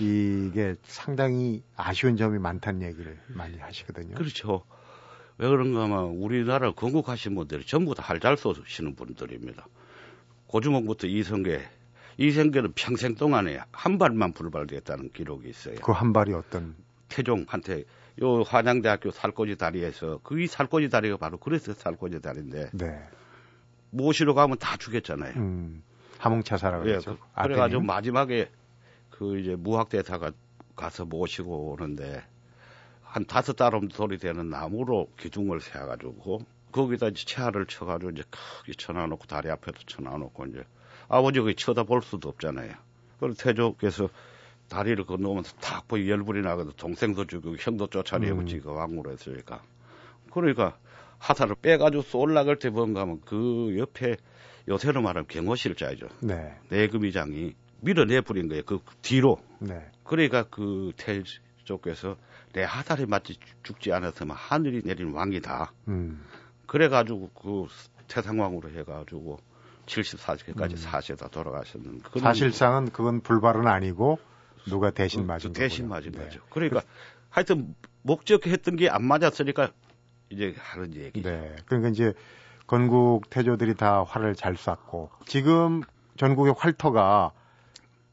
이게 0.00 0.74
상당히 0.82 1.62
아쉬운 1.76 2.16
점이 2.16 2.38
많다는 2.38 2.82
얘기를 2.82 3.18
많이 3.28 3.58
하시거든요. 3.58 4.14
그렇죠. 4.14 4.64
왜 5.38 5.48
그런가 5.48 5.82
하면 5.84 6.16
우리나라 6.16 6.72
건국하신 6.72 7.34
분들이 7.34 7.64
전부 7.64 7.94
다 7.94 8.02
활잘 8.02 8.36
쏘시는 8.36 8.94
분들입니다. 8.94 9.66
고주몽부터 10.48 11.06
이성계, 11.06 11.60
이성계는 12.16 12.72
평생 12.74 13.14
동안에 13.14 13.60
한 13.72 13.98
발만 13.98 14.32
불발됐다는 14.32 15.10
기록이 15.12 15.48
있어요. 15.48 15.76
그 15.76 15.92
한 15.92 16.12
발이 16.12 16.32
어떤? 16.32 16.74
태종한테 17.08 17.84
요 18.22 18.42
한양대학교 18.42 19.10
살코지 19.10 19.56
다리에서 19.56 20.20
그 20.22 20.46
살코지 20.46 20.88
다리가 20.88 21.16
바로 21.16 21.38
그래서 21.38 21.72
살코지 21.72 22.20
다리인데 22.20 22.70
네. 22.72 23.02
모시러 23.90 24.34
가면 24.34 24.58
다 24.58 24.76
죽였잖아요. 24.76 25.34
음. 25.36 25.82
하몽차사라고 26.18 26.84
그랬죠. 26.84 27.12
예, 27.12 27.16
그, 27.16 27.42
그래가지고 27.42 27.82
마지막에 27.82 28.48
그 29.10 29.38
이제 29.38 29.54
무학대사가 29.56 30.32
가서 30.74 31.04
모시고 31.04 31.72
오는데 31.72 32.24
한 33.02 33.24
다섯 33.26 33.54
달음 33.54 33.90
소리 33.90 34.18
되는 34.18 34.48
나무로 34.48 35.08
기둥을 35.18 35.60
세워가지고 35.60 36.40
거기다 36.72 37.08
이제 37.08 37.24
채화를 37.24 37.66
쳐가지고 37.66 38.10
이제 38.10 38.22
크게 38.30 38.72
쳐놔놓고 38.72 39.26
다리 39.26 39.50
앞에도 39.50 39.78
쳐놔놓고 39.86 40.46
이제 40.46 40.64
아버지가 41.14 41.52
쳐다볼 41.56 42.02
수도 42.02 42.28
없잖아요. 42.30 42.72
그래서 43.20 43.42
태조께서 43.42 44.08
다리를 44.68 45.04
건너면서 45.04 45.54
탁 45.60 45.86
보이 45.86 46.10
열불이 46.10 46.42
나거든 46.42 46.72
동생도 46.76 47.26
죽이고 47.26 47.56
형도 47.58 47.86
쫓아내고 47.86 48.40
음. 48.40 48.60
왕으로 48.64 49.12
했으니까. 49.12 49.62
그러니까 50.32 50.76
하사를 51.18 51.54
빼가지고 51.62 52.02
쏠락을 52.02 52.58
때 52.58 52.70
뭔가 52.70 53.02
하면 53.02 53.20
그 53.24 53.76
옆에 53.78 54.16
요새로 54.66 55.02
말하면 55.02 55.28
경호실자이죠. 55.28 56.08
네. 56.20 56.58
내금이장이 56.70 57.54
밀어내 57.80 58.22
버린 58.22 58.48
거예요. 58.48 58.64
그 58.64 58.80
뒤로. 59.02 59.38
네. 59.60 59.88
그러니까 60.02 60.44
그 60.50 60.92
태조께서 60.96 62.16
내 62.52 62.64
하살이 62.64 63.06
맞지 63.06 63.38
죽지 63.62 63.92
않았으면 63.92 64.34
하늘이 64.34 64.82
내린 64.82 65.12
왕이다. 65.12 65.72
음. 65.88 66.24
그래가지고 66.66 67.30
그 67.34 67.66
태상왕으로 68.08 68.70
해가지고 68.70 69.38
74세까지 69.86 70.72
음. 70.72 70.76
사세다 70.76 71.28
돌아가셨는. 71.28 72.02
사실상은 72.20 72.90
그건 72.90 73.20
불발은 73.20 73.66
아니고 73.66 74.18
누가 74.66 74.90
대신 74.90 75.22
그, 75.22 75.26
맞은 75.26 75.52
그 75.52 75.58
대신 75.60 75.88
맞은 75.88 76.12
네. 76.12 76.18
거죠. 76.18 76.40
그러니까 76.50 76.82
하여튼 77.30 77.74
목적했던 78.02 78.76
게 78.76 78.88
안 78.88 79.04
맞았으니까 79.04 79.70
이제 80.30 80.54
하는 80.58 80.94
얘기죠. 80.94 81.28
네. 81.28 81.56
그러니까 81.66 81.90
이제 81.90 82.12
건국 82.66 83.28
태조들이 83.30 83.74
다 83.74 84.04
활을 84.04 84.34
잘 84.34 84.56
쐈고 84.56 85.10
지금 85.26 85.82
전국의 86.16 86.54
활터가 86.56 87.32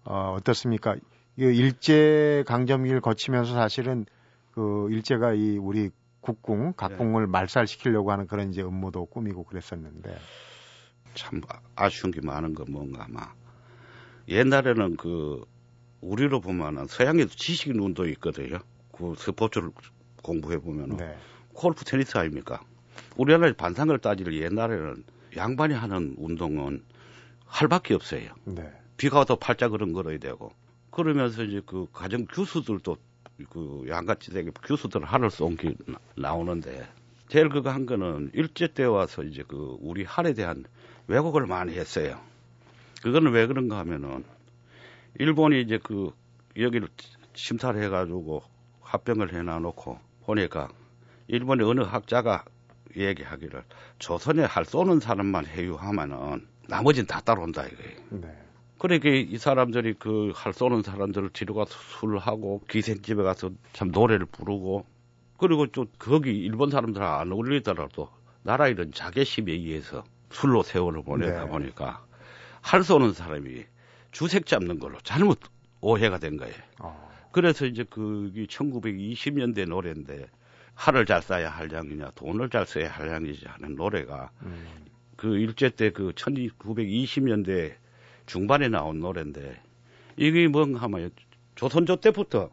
어, 0.04 0.36
어떻습니까? 0.38 0.96
일제 1.38 2.44
강점기를 2.48 3.02
거치면서 3.02 3.54
사실은 3.54 4.06
그 4.52 4.88
일제가 4.92 5.34
이 5.34 5.58
우리 5.58 5.90
국궁 6.20 6.74
각궁을 6.74 7.26
네. 7.26 7.32
말살시키려고 7.32 8.12
하는 8.12 8.28
그런 8.28 8.50
이제 8.50 8.62
음모도 8.62 9.06
꾸미고 9.06 9.46
그랬었는데 9.46 10.16
참 11.14 11.42
아쉬운 11.76 12.12
게 12.12 12.22
많은 12.22 12.54
건 12.54 12.68
뭔가 12.70 13.06
아마 13.06 13.34
옛날에는 14.28 14.98
그 14.98 15.44
우리로 16.02 16.42
보면은 16.42 16.88
서양에도 16.88 17.30
지식 17.30 17.76
운동이 17.76 18.12
있거든요. 18.12 18.60
그 18.92 19.14
스포츠를 19.18 19.72
공부해 20.24 20.58
보면은 20.60 20.98
네. 20.98 21.18
골프 21.54 21.86
테니스 21.86 22.18
아닙니까? 22.18 22.62
우리나라 23.18 23.52
반상을 23.54 23.98
따지를 24.00 24.42
옛날에는 24.42 25.04
양반이 25.36 25.74
하는 25.74 26.16
운동은 26.18 26.84
할밖에 27.46 27.94
없어요. 27.94 28.32
네. 28.46 28.72
비가 28.98 29.20
와도 29.20 29.36
팔짝 29.36 29.72
그런 29.72 29.94
걸어야 29.94 30.18
되고 30.18 30.52
그러면서 30.92 31.44
이제 31.44 31.62
그 31.66 31.88
가정 31.92 32.26
교수들도 32.26 32.98
그 33.50 33.86
양같이 33.88 34.32
되게 34.32 34.52
교수들 34.52 35.04
하늘 35.04 35.32
쏜기 35.32 35.76
나오는데 36.16 36.88
제일 37.32 37.48
그거 37.48 37.70
한 37.70 37.86
거는 37.86 38.32
일제 38.34 38.68
때 38.68 38.84
와서 38.84 39.24
이제 39.24 39.42
그 39.48 39.78
우리 39.80 40.04
할에 40.04 40.34
대한 40.34 40.66
왜곡을 41.08 41.46
많이 41.46 41.72
했어요. 41.78 42.20
그거는 43.02 43.32
왜 43.32 43.48
그런가 43.48 43.78
하면은 43.78 44.26
일본이 45.18 45.62
이제 45.62 45.80
그 45.82 46.12
여기를 46.58 46.90
심사를 47.34 47.82
해가지고 47.82 48.44
합병을 48.82 49.34
해놔놓고 49.34 49.98
보니까 50.26 50.68
일본의 51.30 51.66
어느 51.66 51.80
학자가 51.80 52.44
얘기하기를 52.98 53.64
조선에 53.98 54.44
할 54.44 54.66
쏘는 54.66 55.00
사람만 55.00 55.46
해유하면은 55.46 56.46
나머지는 56.68 57.08
다 57.08 57.22
따라온다 57.22 57.66
이거예요. 57.66 58.00
네. 58.10 58.28
그러니까 58.78 59.08
이 59.08 59.38
사람들이 59.38 59.94
그 59.94 60.34
할 60.36 60.54
쏘는 60.54 60.82
사람들을 60.82 61.30
뒤로 61.30 61.54
가서 61.54 61.72
술하고 61.72 62.64
기생집에 62.70 63.24
가서 63.24 63.52
참 63.72 63.92
노래를 63.92 64.26
부르고 64.26 64.86
그리고 65.42 65.66
또 65.66 65.88
거기 65.98 66.38
일본 66.38 66.70
사람들 66.70 67.02
안 67.02 67.32
어울리더라도 67.32 68.12
나라 68.44 68.68
이런 68.68 68.92
자괴심에 68.92 69.52
의해서 69.52 70.04
술로 70.30 70.62
세월을 70.62 71.02
보내다 71.02 71.46
네. 71.46 71.50
보니까 71.50 72.06
할 72.62 72.84
쏘는 72.84 73.14
사람이 73.14 73.66
주색 74.12 74.46
잡는 74.46 74.78
걸로 74.78 75.00
잘못 75.00 75.40
오해가 75.82 76.20
된 76.20 76.38
거예요. 76.38 76.54
어. 76.78 77.12
그래서 77.32 77.66
이제 77.66 77.84
그게 77.90 78.46
1920년대 78.46 79.68
노래인데 79.68 80.30
할을 80.76 81.08
잘 81.08 81.22
쏴야 81.22 81.46
할 81.50 81.72
양이냐 81.72 82.12
돈을 82.12 82.52
잘 82.52 82.68
써야 82.68 82.92
할 82.92 83.10
양이지 83.10 83.48
하는 83.48 83.76
노래가 83.76 84.30
음. 84.44 84.86
그 85.16 85.38
일제 85.38 85.70
때 85.70 85.90
그 85.90 86.12
1920년대 86.12 87.74
중반에 88.28 88.68
나온 88.70 89.00
노래인데 89.00 89.60
이게 90.18 90.48
뭔가 90.48 90.82
하면 90.84 91.10
조선조 91.56 91.96
때부터 91.96 92.52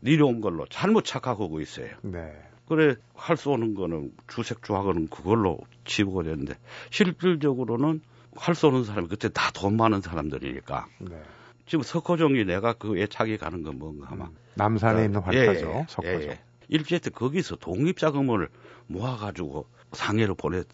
내려온 0.00 0.40
걸로 0.40 0.66
잘못 0.66 1.04
착각하고 1.04 1.60
있어요. 1.60 1.88
네. 2.02 2.32
그래 2.66 2.96
할수 3.14 3.50
없는 3.50 3.74
거는 3.74 4.12
주색 4.28 4.62
조합은 4.62 5.08
그걸로 5.08 5.58
치부가 5.84 6.22
되는데 6.22 6.54
실질적으로는 6.90 8.00
할수 8.36 8.66
없는 8.66 8.84
사람이 8.84 9.08
그때 9.08 9.28
다 9.30 9.50
돈 9.52 9.76
많은 9.76 10.00
사람들이니까 10.02 10.86
네. 11.00 11.20
지금 11.66 11.82
석호종이 11.82 12.44
내가 12.44 12.74
그 12.74 12.98
애착이 12.98 13.36
가는 13.38 13.62
건 13.62 13.78
뭔가 13.78 14.06
하면 14.10 14.26
음, 14.28 14.36
남산에 14.54 15.00
어, 15.00 15.04
있는 15.04 15.20
활자죠 15.20 15.66
예, 15.66 15.78
예, 15.80 15.84
석호종. 15.88 16.20
예, 16.22 16.26
예. 16.28 16.40
일제 16.68 16.98
때 16.98 17.10
거기서 17.10 17.56
독립 17.56 17.98
자금을 17.98 18.48
모아가지고 18.86 19.66
상해로 19.92 20.34
보냈. 20.34 20.66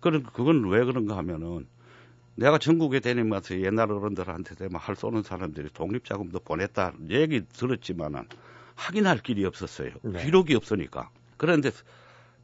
그런 0.00 0.22
그건 0.22 0.68
왜 0.68 0.84
그런가 0.84 1.16
하면은 1.18 1.66
내가 2.36 2.58
전국에 2.58 3.00
다니면서 3.00 3.60
옛날 3.60 3.90
어른들한테 3.90 4.54
대면 4.54 4.76
할 4.80 4.96
쏘는 4.96 5.22
사람들이 5.22 5.70
독립 5.74 6.04
자금도 6.04 6.40
보냈다 6.40 6.92
얘기 7.10 7.42
들었지만은 7.46 8.24
확인할 8.80 9.18
길이 9.18 9.44
없었어요. 9.44 9.90
네. 10.02 10.24
기록이 10.24 10.54
없으니까. 10.54 11.10
그런데 11.36 11.70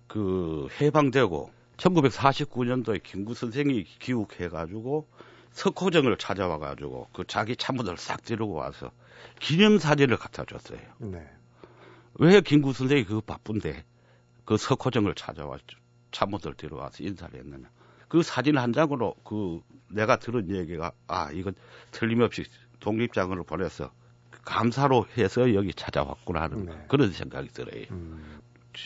그 0.06 0.68
해방되고 0.80 1.50
1949년도에 1.78 3.02
김구 3.02 3.34
선생이 3.34 3.84
기욱해가지고 3.84 5.08
석호정을 5.52 6.18
찾아와가지고 6.18 7.08
그 7.14 7.24
자기 7.26 7.56
참모들 7.56 7.96
싹 7.96 8.22
데리고 8.22 8.52
와서 8.52 8.92
기념사진을 9.40 10.18
갖다 10.18 10.44
줬어요. 10.44 10.78
네. 10.98 11.26
왜 12.14 12.40
김구 12.42 12.74
선생이 12.74 13.04
그거 13.04 13.22
바쁜데 13.22 13.84
그 14.44 14.58
석호정을 14.58 15.14
찾아와 15.14 15.56
참모들 16.12 16.54
데려와서 16.54 17.02
인사를 17.02 17.38
했느냐. 17.38 17.70
그 18.08 18.22
사진 18.22 18.58
한 18.58 18.74
장으로 18.74 19.14
그 19.24 19.60
내가 19.90 20.18
들은 20.18 20.54
얘기가 20.54 20.92
아 21.08 21.30
이건 21.32 21.54
틀림없이 21.90 22.44
독립장을 22.80 23.42
보내서 23.44 23.90
감사로 24.46 25.06
해서 25.18 25.52
여기 25.54 25.74
찾아왔구나 25.74 26.42
하는 26.42 26.66
네. 26.66 26.72
그런 26.88 27.10
생각이 27.12 27.48
들어요. 27.48 27.84
음. 27.90 28.38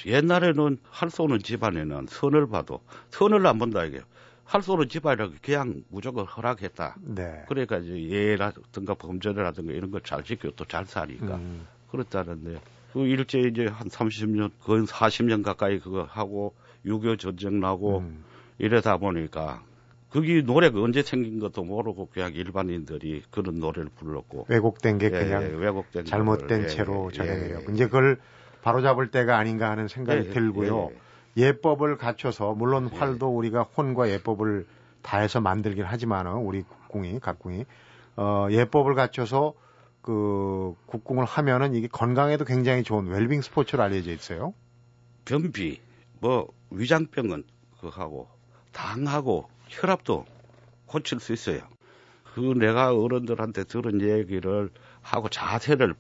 옛날에는 0.07 0.79
할 0.91 1.11
수 1.11 1.23
없는 1.23 1.41
집안에는 1.41 2.07
선을 2.09 2.49
봐도 2.49 2.81
선을 3.11 3.47
안 3.47 3.59
본다 3.59 3.85
이게 3.85 4.01
할 4.45 4.63
수 4.63 4.73
없는 4.73 4.89
집안이라고 4.89 5.35
그냥 5.43 5.85
무조건 5.91 6.25
허락했다. 6.25 6.97
네. 7.03 7.45
그러니까 7.49 7.79
이제 7.79 8.03
예라든가 8.09 8.95
범죄라든가 8.95 9.73
이런 9.73 9.91
걸 9.93 10.01
잘 10.03 10.25
지키고 10.25 10.55
또 10.57 10.65
잘 10.65 10.87
사니까 10.87 11.37
음. 11.37 11.67
그렇다는데 11.91 12.61
그 12.93 13.07
일제 13.07 13.41
이제 13.41 13.67
한 13.67 13.89
30년 13.89 14.51
거의 14.61 14.83
40년 14.85 15.45
가까이 15.45 15.79
그거 15.79 16.05
하고 16.05 16.55
6.25 16.87 17.19
전쟁 17.19 17.61
나고 17.61 17.99
음. 17.99 18.25
이러다 18.59 18.97
보니까 18.97 19.63
그게 20.11 20.43
노래가 20.43 20.81
언제 20.81 21.03
생긴 21.03 21.39
것도 21.39 21.63
모르고 21.63 22.09
그냥 22.13 22.33
일반인들이 22.35 23.23
그런 23.31 23.61
노래를 23.61 23.91
불렀고. 23.97 24.47
왜곡된 24.49 24.99
게 24.99 25.07
예, 25.07 25.11
그냥 25.11 25.45
예, 25.45 25.47
왜곡된 25.49 26.05
잘못된 26.05 26.69
채로 26.69 27.11
전해내려 27.13 27.61
예, 27.61 27.65
예, 27.69 27.73
이제 27.73 27.87
그걸 27.87 28.19
바로잡을 28.63 29.11
때가 29.11 29.39
아닌가 29.39 29.71
하는 29.71 29.89
생각이 29.89 30.29
예, 30.29 30.31
들고요. 30.31 30.91
예, 31.37 31.53
법을 31.53 31.97
갖춰서 31.97 32.55
물론 32.55 32.89
활도 32.89 33.29
우리가 33.37 33.63
혼과 33.63 34.11
예법을 34.11 34.67
다해서 35.03 35.41
만들긴 35.41 35.85
하지만은 35.85 36.33
우리 36.33 36.63
국궁이 36.63 37.21
각궁이 37.21 37.65
어, 38.17 38.49
예법을 38.51 38.95
갖춰서 38.95 39.55
그 40.03 40.75
국궁을 40.87 41.25
하면은 41.25 41.75
이게 41.75 41.87
건강에도 41.87 42.45
굉장히 42.45 42.83
좋은 42.83 43.07
웰빙 43.07 43.43
스포츠로 43.43 43.83
알려져 43.83 44.11
있어요. 44.13 44.55
변비, 45.25 45.81
뭐 46.21 46.49
위장병은 46.71 47.45
그하고 47.81 48.29
당하고 48.73 49.49
혈압도 49.71 50.27
고칠 50.87 51.21
수 51.21 51.33
있어요. 51.33 51.61
그 52.35 52.41
내가 52.41 52.95
어른들한테 52.95 53.65
들은 53.65 54.01
얘기를 54.03 54.71
하고 55.01 55.29
자세를 55.29 55.95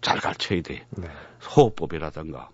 잘 0.00 0.18
가르쳐야 0.18 0.62
돼. 0.62 0.84
네. 0.90 1.08
호흡법이라든가. 1.56 2.50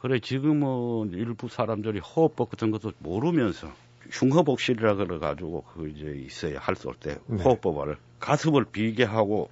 그래 0.00 0.20
지금은 0.20 1.12
일부 1.12 1.48
사람들이 1.48 2.00
호흡법 2.00 2.50
같은 2.50 2.70
것도 2.70 2.92
모르면서 2.98 3.72
흉허복실이라 4.10 4.94
그래 4.94 5.18
가지고 5.18 5.64
그 5.74 5.88
이제 5.88 6.22
있어요. 6.24 6.58
할수때 6.58 7.18
네. 7.26 7.42
호흡법을 7.42 7.96
가슴을 8.20 8.64
비게 8.66 9.04
하고 9.04 9.50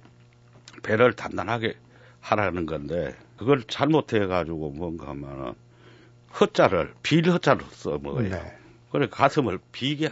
배를 0.83 1.13
단단하게 1.13 1.75
하라는 2.21 2.65
건데 2.65 3.15
그걸 3.37 3.63
잘못해 3.63 4.25
가지고 4.25 4.71
뭔가 4.71 5.09
하면은 5.09 5.53
허자를 6.39 6.93
빌허자로 7.03 7.65
써 7.71 7.97
먹어요. 7.97 8.29
네. 8.29 8.56
그래 8.91 9.07
가슴을 9.09 9.59
비게 9.71 10.09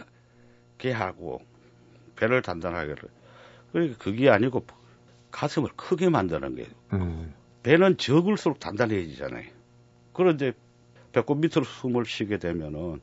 하고 0.92 1.40
배를 2.16 2.42
단단하게 2.42 2.94
그러니까 3.72 3.98
그게 3.98 4.30
아니고 4.30 4.64
가슴을 5.30 5.70
크게 5.76 6.08
만드는 6.08 6.54
거예요. 6.54 6.68
음. 6.92 7.34
배는 7.62 7.98
적을수록 7.98 8.60
단단해지잖아요. 8.60 9.44
그런데 10.12 10.52
배꼽 11.12 11.36
밑으로 11.38 11.64
숨을 11.64 12.06
쉬게 12.06 12.38
되면은 12.38 13.00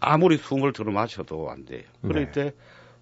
아무리 0.00 0.36
숨을 0.36 0.72
들어 0.72 0.90
마셔도 0.90 1.50
안 1.50 1.64
돼요. 1.64 1.82
그럴 2.00 2.26
네. 2.26 2.32
때 2.32 2.54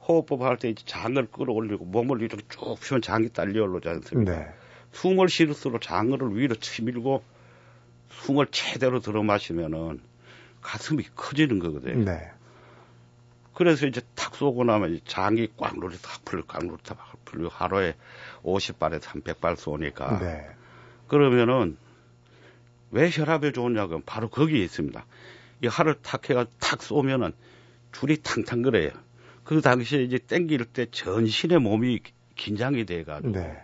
호흡법 0.06 0.42
할 0.42 0.56
때 0.58 0.74
장을 0.74 1.24
끌어올리고 1.26 1.84
몸을 1.84 2.20
이렇게 2.22 2.42
쭉 2.48 2.78
펴면 2.80 3.02
장이 3.02 3.30
딸려 3.30 3.62
올라오지 3.62 3.88
않습니까? 3.88 4.32
네. 4.32 4.46
숨을 4.92 5.28
쉴수록 5.28 5.80
장을 5.80 6.18
위로 6.36 6.54
치밀고 6.56 7.22
숨을 8.10 8.48
제대로 8.50 9.00
들어 9.00 9.22
마시면은 9.22 10.00
가슴이 10.60 11.04
커지는 11.14 11.58
거거든요. 11.58 12.04
네. 12.04 12.30
그래서 13.54 13.86
이제 13.86 14.00
탁 14.14 14.34
쏘고 14.36 14.64
나면 14.64 15.00
장이 15.06 15.48
꽉 15.56 15.78
눌려 15.78 15.96
탁 15.98 16.24
풀려 16.24 16.42
꽉 16.46 16.64
눌려 16.64 16.78
탁 16.82 16.98
풀려 17.24 17.48
하루에 17.48 17.94
50발에서 18.42 19.00
300발 19.00 19.56
쏘니까 19.56 20.18
네. 20.18 20.46
그러면은 21.08 21.76
왜 22.90 23.10
혈압에 23.10 23.52
좋으냐면 23.52 24.02
바로 24.06 24.28
거기에 24.28 24.62
있습니다. 24.64 25.04
이 25.62 25.66
하를 25.66 25.94
탁 26.02 26.28
해가 26.30 26.46
탁 26.58 26.82
쏘면은 26.82 27.32
줄이 27.92 28.16
탕탕거려요. 28.22 28.90
그 29.44 29.60
당시에 29.60 30.02
이제 30.02 30.18
땡길 30.18 30.64
때 30.66 30.86
전신의 30.90 31.58
몸이 31.60 32.00
긴장이 32.36 32.86
돼가지고 32.86 33.32
네. 33.32 33.62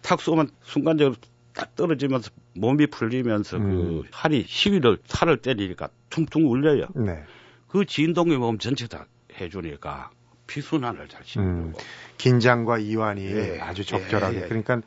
탁 0.00 0.20
쏘면 0.20 0.50
순간적으로 0.62 1.16
딱 1.54 1.74
떨어지면서 1.76 2.30
몸이 2.54 2.88
풀리면서 2.88 3.58
그 3.58 3.64
음. 3.64 4.02
그 4.02 4.08
활이 4.12 4.44
시위를 4.46 4.98
살을 5.06 5.38
때리니까 5.38 5.88
퉁퉁 6.10 6.50
울려요. 6.50 6.86
네. 6.94 7.22
그 7.68 7.84
진동의 7.84 8.38
몸 8.38 8.58
전체 8.58 8.86
다 8.86 9.06
해주니까 9.40 10.10
피순환을 10.46 11.08
잘 11.08 11.22
시키고 11.24 11.44
음, 11.44 11.74
긴장과 12.18 12.78
이완이 12.78 13.24
예, 13.24 13.60
아주 13.60 13.84
적절하게 13.84 14.36
예, 14.36 14.42
예, 14.42 14.46
그러니까 14.46 14.80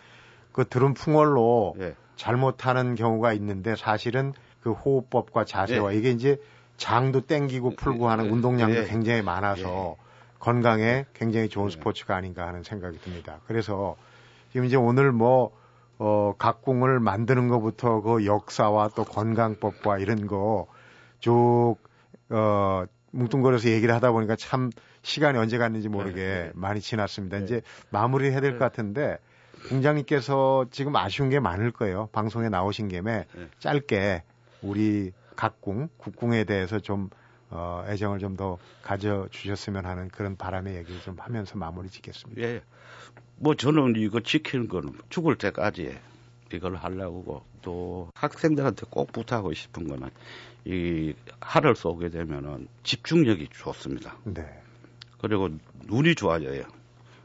그 0.51 0.65
들은 0.67 0.93
풍월로 0.93 1.75
예. 1.79 1.95
잘못하는 2.15 2.95
경우가 2.95 3.33
있는데 3.33 3.75
사실은 3.75 4.33
그 4.61 4.71
호흡법과 4.71 5.45
자세와 5.45 5.93
예. 5.93 5.97
이게 5.97 6.11
이제 6.11 6.39
장도 6.77 7.21
땡기고 7.21 7.75
풀고 7.75 8.07
하는 8.09 8.29
운동량도 8.29 8.85
굉장히 8.85 9.21
많아서 9.21 9.97
건강에 10.39 11.05
굉장히 11.13 11.49
좋은 11.49 11.69
스포츠가 11.69 12.15
아닌가 12.15 12.47
하는 12.47 12.63
생각이 12.63 12.99
듭니다. 12.99 13.39
그래서 13.47 13.95
지금 14.51 14.65
이제 14.65 14.75
오늘 14.75 15.11
뭐 15.11 15.51
어, 15.99 16.33
각궁을 16.37 16.99
만드는 16.99 17.47
것부터 17.47 18.01
그 18.01 18.25
역사와 18.25 18.89
또 18.95 19.03
건강법과 19.03 19.97
이런 19.99 20.27
거 20.27 20.67
쭉, 21.19 21.77
어, 22.29 22.85
뭉뚱거려서 23.11 23.69
얘기를 23.69 23.93
하다 23.95 24.11
보니까 24.11 24.35
참 24.35 24.69
시간이 25.01 25.37
언제 25.37 25.57
갔는지 25.57 25.89
모르게 25.89 26.21
네, 26.21 26.43
네. 26.45 26.51
많이 26.53 26.81
지났습니다. 26.81 27.37
네. 27.39 27.43
이제 27.45 27.61
마무리 27.89 28.29
해야 28.29 28.41
될 28.41 28.53
것 28.53 28.59
같은데 28.59 29.17
공장님께서 29.69 30.65
지금 30.71 30.95
아쉬운 30.95 31.29
게 31.29 31.39
많을 31.39 31.71
거예요. 31.71 32.09
방송에 32.11 32.49
나오신 32.49 32.89
김에 32.89 33.25
네. 33.33 33.47
짧게 33.59 34.23
우리 34.61 35.11
각궁, 35.35 35.89
국궁에 35.97 36.43
대해서 36.43 36.79
좀 36.79 37.09
어, 37.49 37.85
애정을 37.87 38.19
좀 38.19 38.35
더 38.37 38.57
가져주셨으면 38.83 39.85
하는 39.85 40.09
그런 40.09 40.35
바람의 40.35 40.75
얘기를 40.75 41.01
좀 41.01 41.15
하면서 41.19 41.57
마무리 41.57 41.89
짓겠습니다. 41.89 42.41
예. 42.41 42.61
뭐 43.37 43.55
저는 43.55 43.95
이거 43.97 44.19
지키는 44.19 44.67
거는 44.67 44.93
죽을 45.09 45.37
때까지 45.37 45.97
이걸 46.53 46.75
하려고 46.75 47.43
또 47.61 48.09
학생들한테 48.15 48.85
꼭 48.89 49.11
부탁하고 49.11 49.53
싶은 49.53 49.87
거는 49.87 50.09
이 50.65 51.13
할을 51.39 51.75
쏘게 51.75 52.09
되면은 52.09 52.67
집중력이 52.83 53.49
좋습니다. 53.51 54.17
네. 54.25 54.45
그리고 55.19 55.49
눈이 55.85 56.15
좋아져요. 56.15 56.63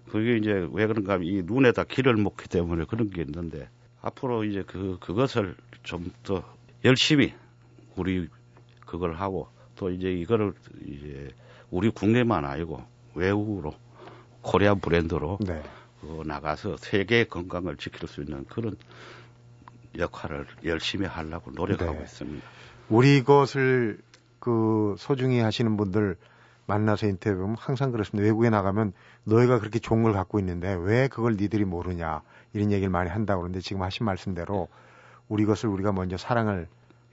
그게 0.09 0.37
이제 0.37 0.67
왜 0.73 0.87
그런가 0.87 1.15
하면 1.15 1.27
이 1.27 1.43
눈에다 1.43 1.85
기를 1.85 2.17
먹기 2.17 2.49
때문에 2.49 2.85
그런 2.89 3.11
게 3.11 3.23
있는데 3.23 3.69
앞으로 4.01 4.45
이제 4.45 4.63
그 4.67 4.97
그것을 5.01 5.57
좀 5.83 6.11
더 6.23 6.43
열심히 6.85 7.35
우리 7.97 8.29
그걸 8.87 9.15
하고 9.15 9.49
또 9.77 9.91
이제 9.91 10.13
이거를 10.13 10.55
이제 10.87 11.31
우리 11.71 11.91
국내만 11.91 12.45
아니고 12.45 12.83
외국으로 13.15 13.75
코리아 14.43 14.75
브랜드로 14.75 15.39
네. 15.41 15.63
그 16.01 16.23
나가서 16.27 16.77
세계 16.77 17.25
건강을 17.25 17.77
지킬 17.77 18.09
수 18.09 18.23
있는 18.23 18.45
그런 18.47 18.77
역할을 19.97 20.47
열심히 20.65 21.07
하려고 21.07 21.51
노력하고 21.51 21.93
네. 21.93 22.03
있습니다. 22.03 22.47
우리 22.89 23.23
것을 23.23 23.99
그 24.39 24.97
소중히 24.99 25.41
하시는 25.41 25.77
분들 25.77 26.17
만나서 26.67 27.07
인터뷰하면 27.07 27.57
항상 27.59 27.93
그렇습니다. 27.93 28.25
외국에 28.25 28.51
나가면 28.51 28.93
너희가 29.25 29.59
그렇게 29.59 29.79
좋은 29.79 30.03
걸 30.03 30.13
갖고 30.13 30.39
있는데 30.39 30.75
왜 30.75 31.09
그걸 31.09 31.37
니들이 31.37 31.65
모르냐 31.65 32.23
이런 32.53 32.73
얘기를 32.73 32.91
많이 32.91 33.11
한다고 33.11 33.43
그러는데 33.43 33.61
지금 33.61 33.83
하신 33.83 34.07
말씀대로 34.07 34.69
우리 35.29 35.45
것을 35.45 35.69
우리가 35.69 35.93
먼저 35.93 36.17
사랑을 36.17 36.69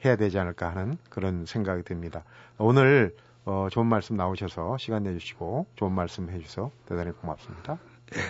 해야 0.05 0.15
되지 0.15 0.39
않을까 0.39 0.69
하는 0.69 0.97
그런 1.09 1.45
생각이 1.45 1.83
듭니다. 1.83 2.23
오늘 2.57 3.15
어, 3.45 3.67
좋은 3.71 3.87
말씀 3.87 4.15
나오셔서 4.15 4.77
시간 4.77 5.03
내주시고 5.03 5.67
좋은 5.75 5.91
말씀 5.91 6.29
해주셔서 6.29 6.71
대단히 6.85 7.11
고맙습니다. 7.11 7.77
네. 8.11 8.21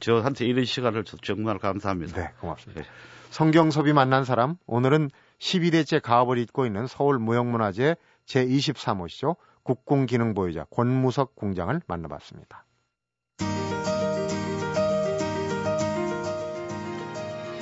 저한테 0.00 0.46
이런 0.46 0.64
시간을 0.64 1.04
정말 1.22 1.58
감사합니다. 1.58 2.20
네, 2.20 2.30
고맙습니다. 2.40 2.82
네. 2.82 2.88
성경섭이 3.30 3.92
만난 3.92 4.24
사람, 4.24 4.56
오늘은 4.66 5.10
12대째 5.38 6.02
가업을 6.02 6.38
잇고 6.38 6.66
있는 6.66 6.86
서울 6.86 7.18
무형문화재 7.18 7.96
제23호시죠. 8.26 9.36
국궁기능보유자 9.62 10.64
권무석 10.70 11.36
공장을 11.36 11.80
만나봤습니다. 11.86 12.64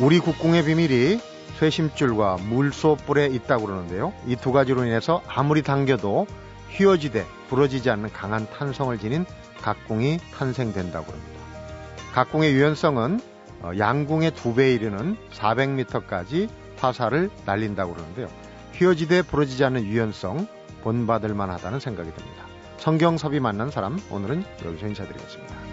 우리 0.01 0.19
국궁의 0.19 0.65
비밀이 0.65 1.36
쇠심줄과 1.59 2.39
물소뿔에 2.49 3.27
있다고 3.27 3.67
그러는데요. 3.67 4.13
이 4.27 4.37
두 4.37 4.53
가지로 4.53 4.85
인해서 4.85 5.23
아무리 5.27 5.63
당겨도 5.63 6.27
휘어지되 6.71 7.25
부러지지 7.49 7.91
않는 7.91 8.13
강한 8.13 8.49
탄성을 8.51 8.97
지닌 8.99 9.25
각궁이 9.63 10.19
탄생된다고 10.35 11.11
합니다. 11.13 11.41
각궁의 12.13 12.53
유연성은 12.53 13.21
어, 13.63 13.71
양궁의 13.79 14.33
두 14.33 14.55
배에 14.55 14.75
이르는 14.75 15.17
400m까지 15.33 16.49
화살을 16.79 17.31
날린다고 17.47 17.95
그러는데요. 17.95 18.29
휘어지되 18.75 19.23
부러지지 19.23 19.65
않는 19.65 19.85
유연성 19.85 20.47
본받을 20.83 21.35
만하다는 21.35 21.81
생각이 21.81 22.13
듭니다. 22.15 22.45
성경섭이 22.79 23.41
만난 23.41 23.71
사람 23.71 23.99
오늘은 24.11 24.45
여기서 24.65 24.87
인사드리겠습니다. 24.87 25.66